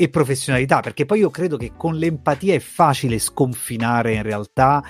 e 0.00 0.08
professionalità, 0.08 0.80
perché 0.80 1.04
poi 1.04 1.18
io 1.18 1.28
credo 1.28 1.58
che 1.58 1.72
con 1.76 1.94
l'empatia 1.94 2.54
è 2.54 2.58
facile 2.58 3.18
sconfinare 3.18 4.14
in 4.14 4.22
realtà 4.22 4.82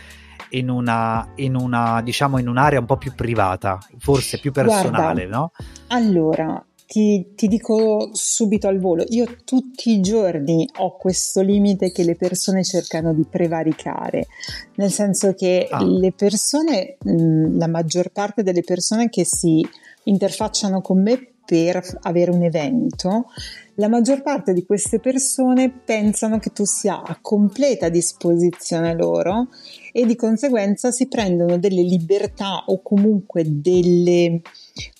in 0.50 0.68
una, 0.68 1.32
in 1.36 1.56
una 1.56 2.00
diciamo 2.00 2.38
in 2.38 2.46
un'area 2.46 2.78
un 2.78 2.86
po' 2.86 2.96
più 2.96 3.12
privata, 3.16 3.80
forse 3.98 4.38
più 4.38 4.52
personale, 4.52 5.26
Guarda, 5.26 5.36
no? 5.36 5.50
Allora, 5.88 6.64
ti, 6.86 7.32
ti, 7.34 7.48
dico 7.48 8.10
subito 8.12 8.68
al 8.68 8.78
volo, 8.78 9.04
io 9.08 9.26
tutti 9.44 9.90
i 9.90 10.00
giorni 10.00 10.68
ho 10.78 10.96
questo 10.96 11.40
limite 11.40 11.90
che 11.90 12.04
le 12.04 12.14
persone 12.14 12.62
cercano 12.62 13.12
di 13.12 13.26
prevaricare, 13.28 14.28
nel 14.76 14.92
senso 14.92 15.34
che 15.34 15.66
ah. 15.68 15.82
le 15.82 16.12
persone, 16.12 16.98
la 17.02 17.66
maggior 17.66 18.10
parte 18.12 18.44
delle 18.44 18.62
persone 18.62 19.08
che 19.08 19.24
si 19.24 19.66
interfacciano 20.04 20.80
con 20.80 21.02
me 21.02 21.29
per 21.50 21.82
avere 22.02 22.30
un 22.30 22.44
evento, 22.44 23.26
la 23.74 23.88
maggior 23.88 24.22
parte 24.22 24.52
di 24.52 24.64
queste 24.64 25.00
persone 25.00 25.68
pensano 25.68 26.38
che 26.38 26.50
tu 26.50 26.64
sia 26.64 27.02
a 27.02 27.18
completa 27.20 27.88
disposizione 27.88 28.94
loro 28.94 29.48
e 29.90 30.06
di 30.06 30.14
conseguenza 30.14 30.92
si 30.92 31.08
prendono 31.08 31.58
delle 31.58 31.82
libertà 31.82 32.62
o 32.66 32.80
comunque 32.82 33.42
delle 33.44 34.42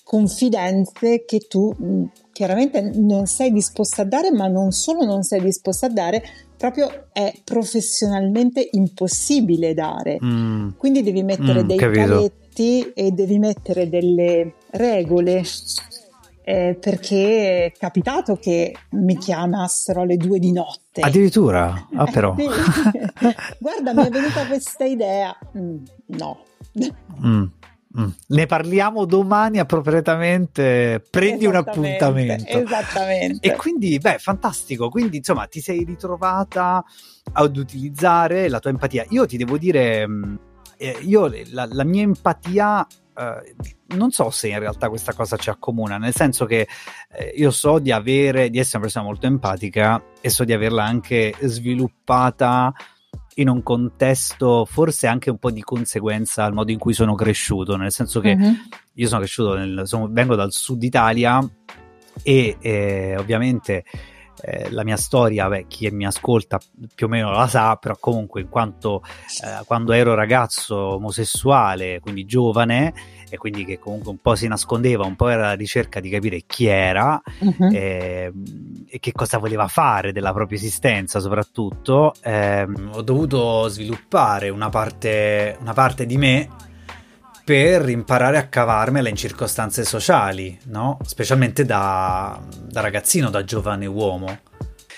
confidenze 0.03 1.23
che 1.23 1.45
tu 1.47 1.73
mm, 1.81 2.03
chiaramente 2.33 2.81
non 2.95 3.27
sei 3.27 3.53
disposta 3.53 4.01
a 4.01 4.05
dare, 4.05 4.29
ma 4.29 4.47
non 4.47 4.73
solo 4.73 5.05
non 5.05 5.23
sei 5.23 5.39
disposta 5.39 5.85
a 5.85 5.89
dare, 5.89 6.21
proprio 6.57 7.05
è 7.13 7.31
professionalmente 7.45 8.67
impossibile 8.71 9.73
dare. 9.73 10.17
Mm. 10.21 10.71
Quindi 10.75 11.01
devi 11.01 11.23
mettere 11.23 11.63
mm, 11.63 11.67
dei 11.67 11.77
capito. 11.77 12.07
paletti 12.07 12.91
e 12.93 13.11
devi 13.11 13.39
mettere 13.39 13.87
delle 13.87 14.55
regole 14.71 15.43
eh, 16.51 16.75
perché 16.75 17.65
è 17.67 17.71
capitato 17.77 18.35
che 18.35 18.75
mi 18.91 19.17
chiamassero 19.17 20.01
alle 20.01 20.17
due 20.17 20.37
di 20.37 20.51
notte. 20.51 20.99
Addirittura? 20.99 21.87
Ah, 21.95 22.05
però. 22.11 22.35
Guarda, 23.57 23.93
mi 23.93 24.05
è 24.05 24.09
venuta 24.09 24.45
questa 24.45 24.83
idea. 24.83 25.33
Mm, 25.57 25.77
no. 26.07 26.43
Mm. 27.25 27.43
Mm. 27.97 28.09
Ne 28.27 28.45
parliamo 28.47 29.05
domani 29.05 29.59
appropriatamente. 29.59 31.01
Prendi 31.09 31.45
un 31.45 31.55
appuntamento. 31.55 32.59
Esattamente. 32.59 33.47
E 33.47 33.55
quindi, 33.55 33.97
beh, 33.97 34.17
fantastico. 34.17 34.89
Quindi, 34.89 35.17
insomma, 35.17 35.45
ti 35.47 35.61
sei 35.61 35.85
ritrovata 35.85 36.83
ad 37.31 37.55
utilizzare 37.55 38.49
la 38.49 38.59
tua 38.59 38.71
empatia. 38.71 39.05
Io 39.09 39.25
ti 39.25 39.37
devo 39.37 39.57
dire, 39.57 40.05
mm, 40.05 40.35
eh, 40.75 40.97
io 41.03 41.31
la, 41.51 41.65
la 41.71 41.83
mia 41.85 42.01
empatia 42.01 42.85
Uh, 43.13 43.95
non 43.95 44.11
so 44.11 44.29
se 44.29 44.47
in 44.47 44.59
realtà 44.59 44.87
questa 44.87 45.13
cosa 45.13 45.35
ci 45.35 45.49
accomuna, 45.49 45.97
nel 45.97 46.13
senso 46.13 46.45
che 46.45 46.67
eh, 47.11 47.33
io 47.35 47.51
so 47.51 47.79
di 47.79 47.91
avere, 47.91 48.49
di 48.49 48.57
essere 48.57 48.77
una 48.77 48.85
persona 48.85 49.05
molto 49.05 49.27
empatica 49.27 50.01
e 50.21 50.29
so 50.29 50.45
di 50.45 50.53
averla 50.53 50.83
anche 50.83 51.33
sviluppata 51.41 52.73
in 53.35 53.49
un 53.49 53.63
contesto 53.63 54.65
forse 54.65 55.07
anche 55.07 55.29
un 55.29 55.37
po' 55.37 55.51
di 55.51 55.61
conseguenza 55.61 56.43
al 56.43 56.53
modo 56.53 56.71
in 56.71 56.77
cui 56.77 56.93
sono 56.93 57.15
cresciuto, 57.15 57.75
nel 57.75 57.91
senso 57.91 58.19
che 58.19 58.31
uh-huh. 58.31 58.55
io 58.93 59.07
sono 59.07 59.19
cresciuto, 59.19 59.55
nel, 59.55 59.81
sono, 59.85 60.07
vengo 60.09 60.35
dal 60.35 60.51
sud 60.51 60.81
Italia 60.83 61.39
e 62.23 62.57
eh, 62.59 63.15
ovviamente 63.17 63.83
eh, 64.41 64.69
la 64.71 64.83
mia 64.83 64.97
storia, 64.97 65.47
beh, 65.47 65.65
chi 65.67 65.89
mi 65.91 66.05
ascolta 66.05 66.59
più 66.93 67.05
o 67.05 67.09
meno 67.09 67.31
la 67.31 67.47
sa, 67.47 67.75
però 67.75 67.95
comunque 67.99 68.41
in 68.41 68.49
quanto 68.49 69.03
eh, 69.43 69.63
quando 69.65 69.91
ero 69.93 70.13
ragazzo 70.13 70.75
omosessuale, 70.75 71.99
quindi 71.99 72.25
giovane, 72.25 72.93
e 73.29 73.37
quindi 73.37 73.63
che 73.63 73.79
comunque 73.79 74.11
un 74.11 74.17
po' 74.17 74.35
si 74.35 74.47
nascondeva, 74.47 75.05
un 75.05 75.15
po' 75.15 75.29
era 75.29 75.45
alla 75.45 75.53
ricerca 75.53 75.99
di 76.01 76.09
capire 76.09 76.43
chi 76.45 76.65
era 76.65 77.21
uh-huh. 77.39 77.71
eh, 77.71 78.31
e 78.87 78.99
che 78.99 79.11
cosa 79.13 79.37
voleva 79.37 79.67
fare 79.69 80.11
della 80.11 80.33
propria 80.33 80.57
esistenza 80.57 81.19
soprattutto, 81.19 82.13
eh, 82.21 82.63
ho 82.63 83.01
dovuto 83.01 83.67
sviluppare 83.69 84.49
una 84.49 84.69
parte, 84.69 85.57
una 85.61 85.73
parte 85.73 86.05
di 86.05 86.17
me 86.17 86.49
per 87.43 87.89
imparare 87.89 88.37
a 88.37 88.47
cavarmela 88.47 89.09
in 89.09 89.15
circostanze 89.15 89.83
sociali, 89.83 90.57
no? 90.65 90.97
specialmente 91.03 91.65
da, 91.65 92.41
da 92.67 92.81
ragazzino, 92.81 93.29
da 93.29 93.43
giovane 93.43 93.85
uomo. 93.85 94.27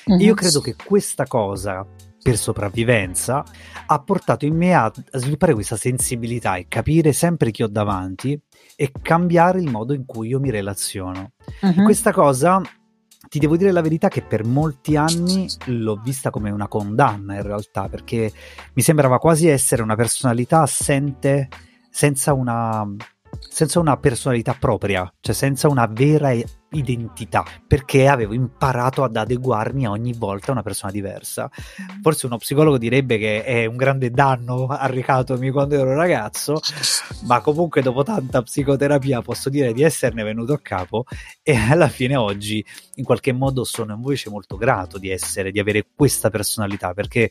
Mm-hmm. 0.09 0.19
Io 0.19 0.33
credo 0.33 0.59
che 0.59 0.75
questa 0.75 1.25
cosa, 1.25 1.85
per 2.21 2.37
sopravvivenza, 2.37 3.43
ha 3.85 3.99
portato 3.99 4.45
in 4.45 4.55
me 4.55 4.73
a, 4.73 4.91
sviluppare 5.13 5.53
questa 5.53 5.77
sensibilità 5.77 6.55
e 6.55 6.67
capire 6.67 7.13
sempre 7.13 7.51
chi 7.51 7.63
ho 7.63 7.67
davanti 7.67 8.39
e 8.75 8.91
cambiare 9.01 9.59
il 9.59 9.69
modo 9.69 9.93
in 9.93 10.05
cui 10.05 10.29
io 10.29 10.39
mi 10.39 10.49
relaziono. 10.49 11.31
Mm-hmm. 11.65 11.83
Questa 11.85 12.11
cosa 12.11 12.61
ti 13.29 13.39
devo 13.39 13.57
dire 13.57 13.71
la 13.71 13.81
verità 13.81 14.09
che 14.09 14.21
per 14.21 14.43
molti 14.43 14.95
anni 14.95 15.47
l'ho 15.67 15.99
vista 16.03 16.29
come 16.29 16.51
una 16.51 16.67
condanna 16.67 17.35
in 17.35 17.41
realtà, 17.41 17.87
perché 17.87 18.31
mi 18.73 18.81
sembrava 18.81 19.17
quasi 19.17 19.47
essere 19.47 19.81
una 19.81 19.95
personalità 19.95 20.61
assente 20.61 21.49
senza 21.93 22.33
una, 22.33 22.83
senza 23.39 23.79
una 23.79 23.97
personalità 23.97 24.55
propria, 24.59 25.11
cioè 25.19 25.35
senza 25.35 25.67
una 25.67 25.85
vera 25.85 26.33
identità, 26.71 27.45
perché 27.67 28.07
avevo 28.07 28.33
imparato 28.33 29.03
ad 29.03 29.15
adeguarmi 29.15 29.87
ogni 29.87 30.11
volta 30.13 30.47
a 30.47 30.53
una 30.53 30.63
persona 30.63 30.91
diversa. 30.91 31.47
Mm. 31.53 32.01
Forse 32.01 32.25
uno 32.25 32.37
psicologo 32.37 32.79
direbbe 32.79 33.19
che 33.19 33.43
è 33.43 33.65
un 33.65 33.75
grande 33.75 34.09
danno 34.09 34.65
arrecatomi 34.65 35.51
quando 35.51 35.75
ero 35.75 35.93
ragazzo, 35.93 36.59
ma 37.25 37.41
comunque 37.41 37.83
dopo 37.83 38.01
tanta 38.01 38.41
psicoterapia 38.41 39.21
posso 39.21 39.51
dire 39.51 39.71
di 39.71 39.83
esserne 39.83 40.23
venuto 40.23 40.53
a 40.53 40.59
capo 40.59 41.05
e 41.43 41.55
alla 41.55 41.89
fine 41.89 42.15
oggi 42.15 42.65
in 42.95 43.03
qualche 43.03 43.33
modo 43.33 43.63
sono 43.65 43.93
invece 43.93 44.31
molto 44.31 44.57
grato 44.57 44.97
di 44.97 45.11
essere, 45.11 45.51
di 45.51 45.59
avere 45.59 45.85
questa 45.95 46.31
personalità, 46.31 46.95
perché 46.95 47.29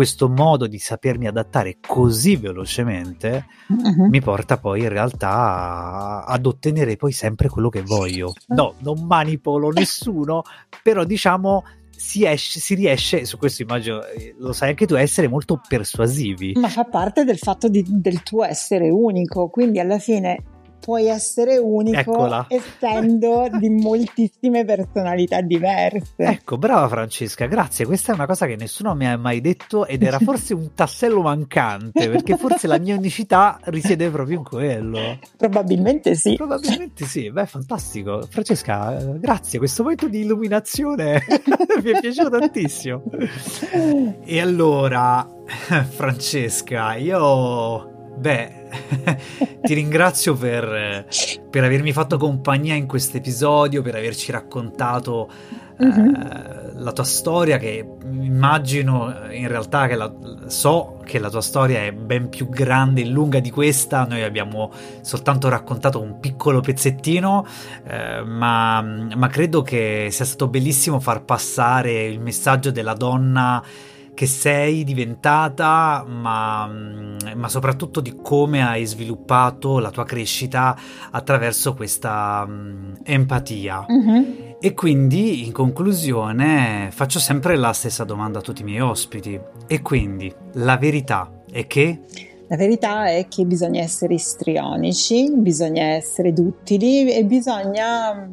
questo 0.00 0.30
modo 0.30 0.66
di 0.66 0.78
sapermi 0.78 1.26
adattare 1.26 1.76
così 1.78 2.36
velocemente 2.36 3.44
uh-huh. 3.68 4.08
mi 4.08 4.22
porta 4.22 4.56
poi 4.56 4.80
in 4.80 4.88
realtà 4.88 6.24
ad 6.24 6.46
ottenere 6.46 6.96
poi 6.96 7.12
sempre 7.12 7.50
quello 7.50 7.68
che 7.68 7.82
voglio. 7.82 8.32
No, 8.46 8.76
non 8.78 9.04
manipolo 9.04 9.68
nessuno, 9.76 10.42
però 10.82 11.04
diciamo 11.04 11.64
si, 11.94 12.24
esce, 12.24 12.60
si 12.60 12.74
riesce, 12.76 13.26
su 13.26 13.36
questo 13.36 13.60
immagino 13.60 14.02
eh, 14.04 14.34
lo 14.38 14.54
sai 14.54 14.70
anche 14.70 14.86
tu, 14.86 14.94
a 14.94 15.02
essere 15.02 15.28
molto 15.28 15.60
persuasivi. 15.68 16.54
Ma 16.54 16.70
fa 16.70 16.84
parte 16.84 17.24
del 17.24 17.36
fatto 17.36 17.68
di, 17.68 17.84
del 17.86 18.22
tuo 18.22 18.44
essere 18.44 18.88
unico, 18.88 19.50
quindi 19.50 19.80
alla 19.80 19.98
fine 19.98 20.59
puoi 20.80 21.06
essere 21.06 21.58
unico 21.58 21.98
Eccola. 21.98 22.46
essendo 22.50 23.48
di 23.58 23.68
moltissime 23.68 24.64
personalità 24.64 25.40
diverse. 25.40 26.14
Ecco, 26.16 26.58
brava 26.58 26.88
Francesca, 26.88 27.46
grazie. 27.46 27.86
Questa 27.86 28.12
è 28.12 28.14
una 28.14 28.26
cosa 28.26 28.46
che 28.46 28.56
nessuno 28.56 28.94
mi 28.94 29.06
ha 29.06 29.16
mai 29.16 29.40
detto 29.40 29.86
ed 29.86 30.02
era 30.02 30.18
forse 30.18 30.54
un 30.54 30.74
tassello 30.74 31.22
mancante, 31.22 32.08
perché 32.08 32.36
forse 32.36 32.66
la 32.66 32.78
mia 32.78 32.96
unicità 32.96 33.58
risiede 33.64 34.08
proprio 34.10 34.38
in 34.38 34.44
quello. 34.44 35.18
Probabilmente 35.36 36.14
sì. 36.14 36.34
Probabilmente 36.34 37.04
sì, 37.04 37.30
beh, 37.30 37.46
fantastico. 37.46 38.26
Francesca, 38.28 38.94
grazie, 39.18 39.58
questo 39.58 39.82
momento 39.82 40.08
di 40.08 40.20
illuminazione 40.20 41.22
mi 41.82 41.90
è 41.90 42.00
piaciuto 42.00 42.30
tantissimo. 42.30 43.02
E 44.24 44.40
allora, 44.40 45.26
Francesca, 45.88 46.94
io 46.96 47.98
Beh, 48.20 48.52
ti 49.64 49.72
ringrazio 49.72 50.34
per, 50.34 51.06
per, 51.48 51.64
avermi 51.64 51.90
fatto 51.90 52.18
compagnia 52.18 52.74
in 52.74 52.86
questo 52.86 53.16
episodio, 53.16 53.80
per 53.80 53.94
averci 53.94 54.30
raccontato 54.30 55.30
uh-huh. 55.78 55.86
eh, 55.88 56.72
la 56.74 56.92
tua 56.92 57.04
storia, 57.04 57.56
che 57.56 57.82
immagino 58.10 59.10
in 59.30 59.48
realtà 59.48 59.86
che 59.86 59.94
la, 59.94 60.12
so 60.48 61.00
che 61.02 61.18
la 61.18 61.30
tua 61.30 61.40
storia 61.40 61.82
è 61.82 61.92
ben 61.92 62.28
più 62.28 62.50
grande 62.50 63.00
e 63.00 63.06
lunga 63.06 63.40
di 63.40 63.50
questa. 63.50 64.04
Noi 64.04 64.22
abbiamo 64.22 64.70
soltanto 65.00 65.48
raccontato 65.48 65.98
un 65.98 66.20
piccolo 66.20 66.60
pezzettino, 66.60 67.46
eh, 67.86 68.20
ma, 68.22 68.82
ma 68.82 69.28
credo 69.28 69.62
che 69.62 70.08
sia 70.10 70.26
stato 70.26 70.46
bellissimo 70.46 71.00
far 71.00 71.24
passare 71.24 72.04
il 72.04 72.20
messaggio 72.20 72.70
della 72.70 72.92
donna 72.92 73.64
che 74.20 74.26
sei 74.26 74.84
diventata, 74.84 76.04
ma, 76.06 76.66
ma, 76.66 77.48
soprattutto 77.48 78.02
di 78.02 78.18
come 78.20 78.62
hai 78.62 78.84
sviluppato 78.84 79.78
la 79.78 79.90
tua 79.90 80.04
crescita 80.04 80.76
attraverso 81.10 81.72
questa 81.72 82.44
um, 82.46 82.98
empatia. 83.02 83.86
Uh-huh. 83.88 84.56
E 84.60 84.74
quindi, 84.74 85.46
in 85.46 85.52
conclusione, 85.52 86.90
faccio 86.92 87.18
sempre 87.18 87.56
la 87.56 87.72
stessa 87.72 88.04
domanda 88.04 88.40
a 88.40 88.42
tutti 88.42 88.60
i 88.60 88.64
miei 88.64 88.80
ospiti. 88.80 89.40
E 89.66 89.80
quindi, 89.80 90.30
la 90.56 90.76
verità 90.76 91.44
è 91.50 91.66
che... 91.66 92.02
La 92.48 92.56
verità 92.56 93.08
è 93.08 93.26
che 93.26 93.46
bisogna 93.46 93.80
essere 93.80 94.12
istrionici, 94.12 95.32
bisogna 95.34 95.84
essere 95.84 96.34
duttili 96.34 97.10
e 97.10 97.24
bisogna 97.24 98.28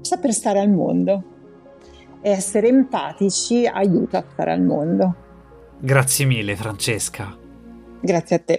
saper 0.00 0.32
stare 0.32 0.58
al 0.58 0.70
mondo. 0.70 1.22
E 2.22 2.30
essere 2.30 2.66
empatici 2.66 3.66
aiuta 3.66 4.18
a 4.18 4.24
stare 4.32 4.50
al 4.50 4.62
mondo. 4.62 5.26
Grazie 5.80 6.24
mille 6.24 6.56
Francesca. 6.56 7.36
Grazie 8.00 8.36
a 8.36 8.38
te. 8.40 8.56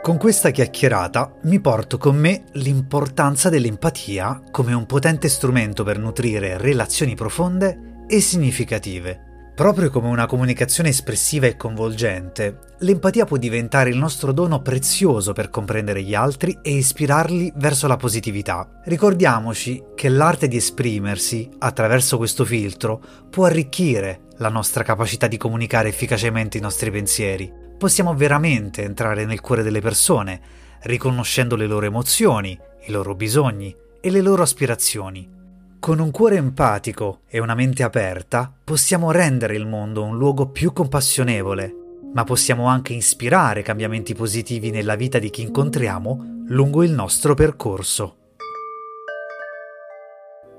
Con 0.00 0.16
questa 0.16 0.50
chiacchierata 0.50 1.38
mi 1.42 1.58
porto 1.58 1.98
con 1.98 2.16
me 2.16 2.44
l'importanza 2.52 3.48
dell'empatia 3.48 4.42
come 4.52 4.72
un 4.74 4.86
potente 4.86 5.28
strumento 5.28 5.82
per 5.82 5.98
nutrire 5.98 6.56
relazioni 6.56 7.16
profonde 7.16 8.04
e 8.06 8.20
significative. 8.20 9.22
Proprio 9.56 9.90
come 9.90 10.08
una 10.08 10.26
comunicazione 10.26 10.90
espressiva 10.90 11.46
e 11.46 11.56
coinvolgente, 11.56 12.58
l'empatia 12.80 13.24
può 13.24 13.36
diventare 13.36 13.90
il 13.90 13.96
nostro 13.96 14.30
dono 14.30 14.62
prezioso 14.62 15.32
per 15.32 15.50
comprendere 15.50 16.02
gli 16.02 16.14
altri 16.14 16.58
e 16.62 16.74
ispirarli 16.74 17.54
verso 17.56 17.88
la 17.88 17.96
positività. 17.96 18.82
Ricordiamoci 18.84 19.82
che 19.96 20.10
l'arte 20.10 20.46
di 20.46 20.58
esprimersi, 20.58 21.48
attraverso 21.58 22.18
questo 22.18 22.44
filtro, 22.44 23.02
può 23.30 23.46
arricchire 23.46 24.25
la 24.38 24.48
nostra 24.48 24.82
capacità 24.82 25.26
di 25.26 25.36
comunicare 25.36 25.88
efficacemente 25.88 26.58
i 26.58 26.60
nostri 26.60 26.90
pensieri. 26.90 27.52
Possiamo 27.78 28.14
veramente 28.14 28.82
entrare 28.82 29.24
nel 29.24 29.40
cuore 29.40 29.62
delle 29.62 29.80
persone, 29.80 30.40
riconoscendo 30.82 31.56
le 31.56 31.66
loro 31.66 31.86
emozioni, 31.86 32.58
i 32.86 32.90
loro 32.90 33.14
bisogni 33.14 33.74
e 34.00 34.10
le 34.10 34.20
loro 34.20 34.42
aspirazioni. 34.42 35.28
Con 35.78 35.98
un 35.98 36.10
cuore 36.10 36.36
empatico 36.36 37.20
e 37.28 37.38
una 37.38 37.54
mente 37.54 37.82
aperta 37.82 38.52
possiamo 38.64 39.10
rendere 39.10 39.56
il 39.56 39.66
mondo 39.66 40.02
un 40.02 40.16
luogo 40.16 40.48
più 40.48 40.72
compassionevole, 40.72 41.74
ma 42.12 42.24
possiamo 42.24 42.66
anche 42.66 42.92
ispirare 42.94 43.62
cambiamenti 43.62 44.14
positivi 44.14 44.70
nella 44.70 44.96
vita 44.96 45.18
di 45.18 45.30
chi 45.30 45.42
incontriamo 45.42 46.44
lungo 46.48 46.82
il 46.82 46.92
nostro 46.92 47.34
percorso. 47.34 48.25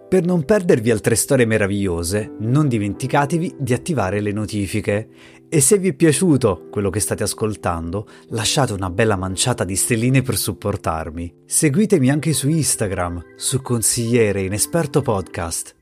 Per 0.07 0.23
non 0.23 0.45
perdervi 0.45 0.89
altre 0.89 1.15
storie 1.15 1.45
meravigliose, 1.45 2.31
non 2.39 2.69
dimenticatevi 2.69 3.55
di 3.59 3.73
attivare 3.73 4.21
le 4.21 4.31
notifiche. 4.31 5.09
E 5.49 5.59
se 5.59 5.77
vi 5.77 5.89
è 5.89 5.93
piaciuto 5.93 6.67
quello 6.71 6.89
che 6.89 7.01
state 7.01 7.23
ascoltando, 7.23 8.07
lasciate 8.29 8.71
una 8.71 8.89
bella 8.89 9.17
manciata 9.17 9.65
di 9.65 9.75
stelline 9.75 10.21
per 10.21 10.37
supportarmi. 10.37 11.43
Seguitemi 11.45 12.09
anche 12.09 12.31
su 12.31 12.47
Instagram, 12.47 13.33
su 13.35 13.61
Consigliere 13.61 14.43
Inesperto 14.43 15.01
Podcast 15.01 15.76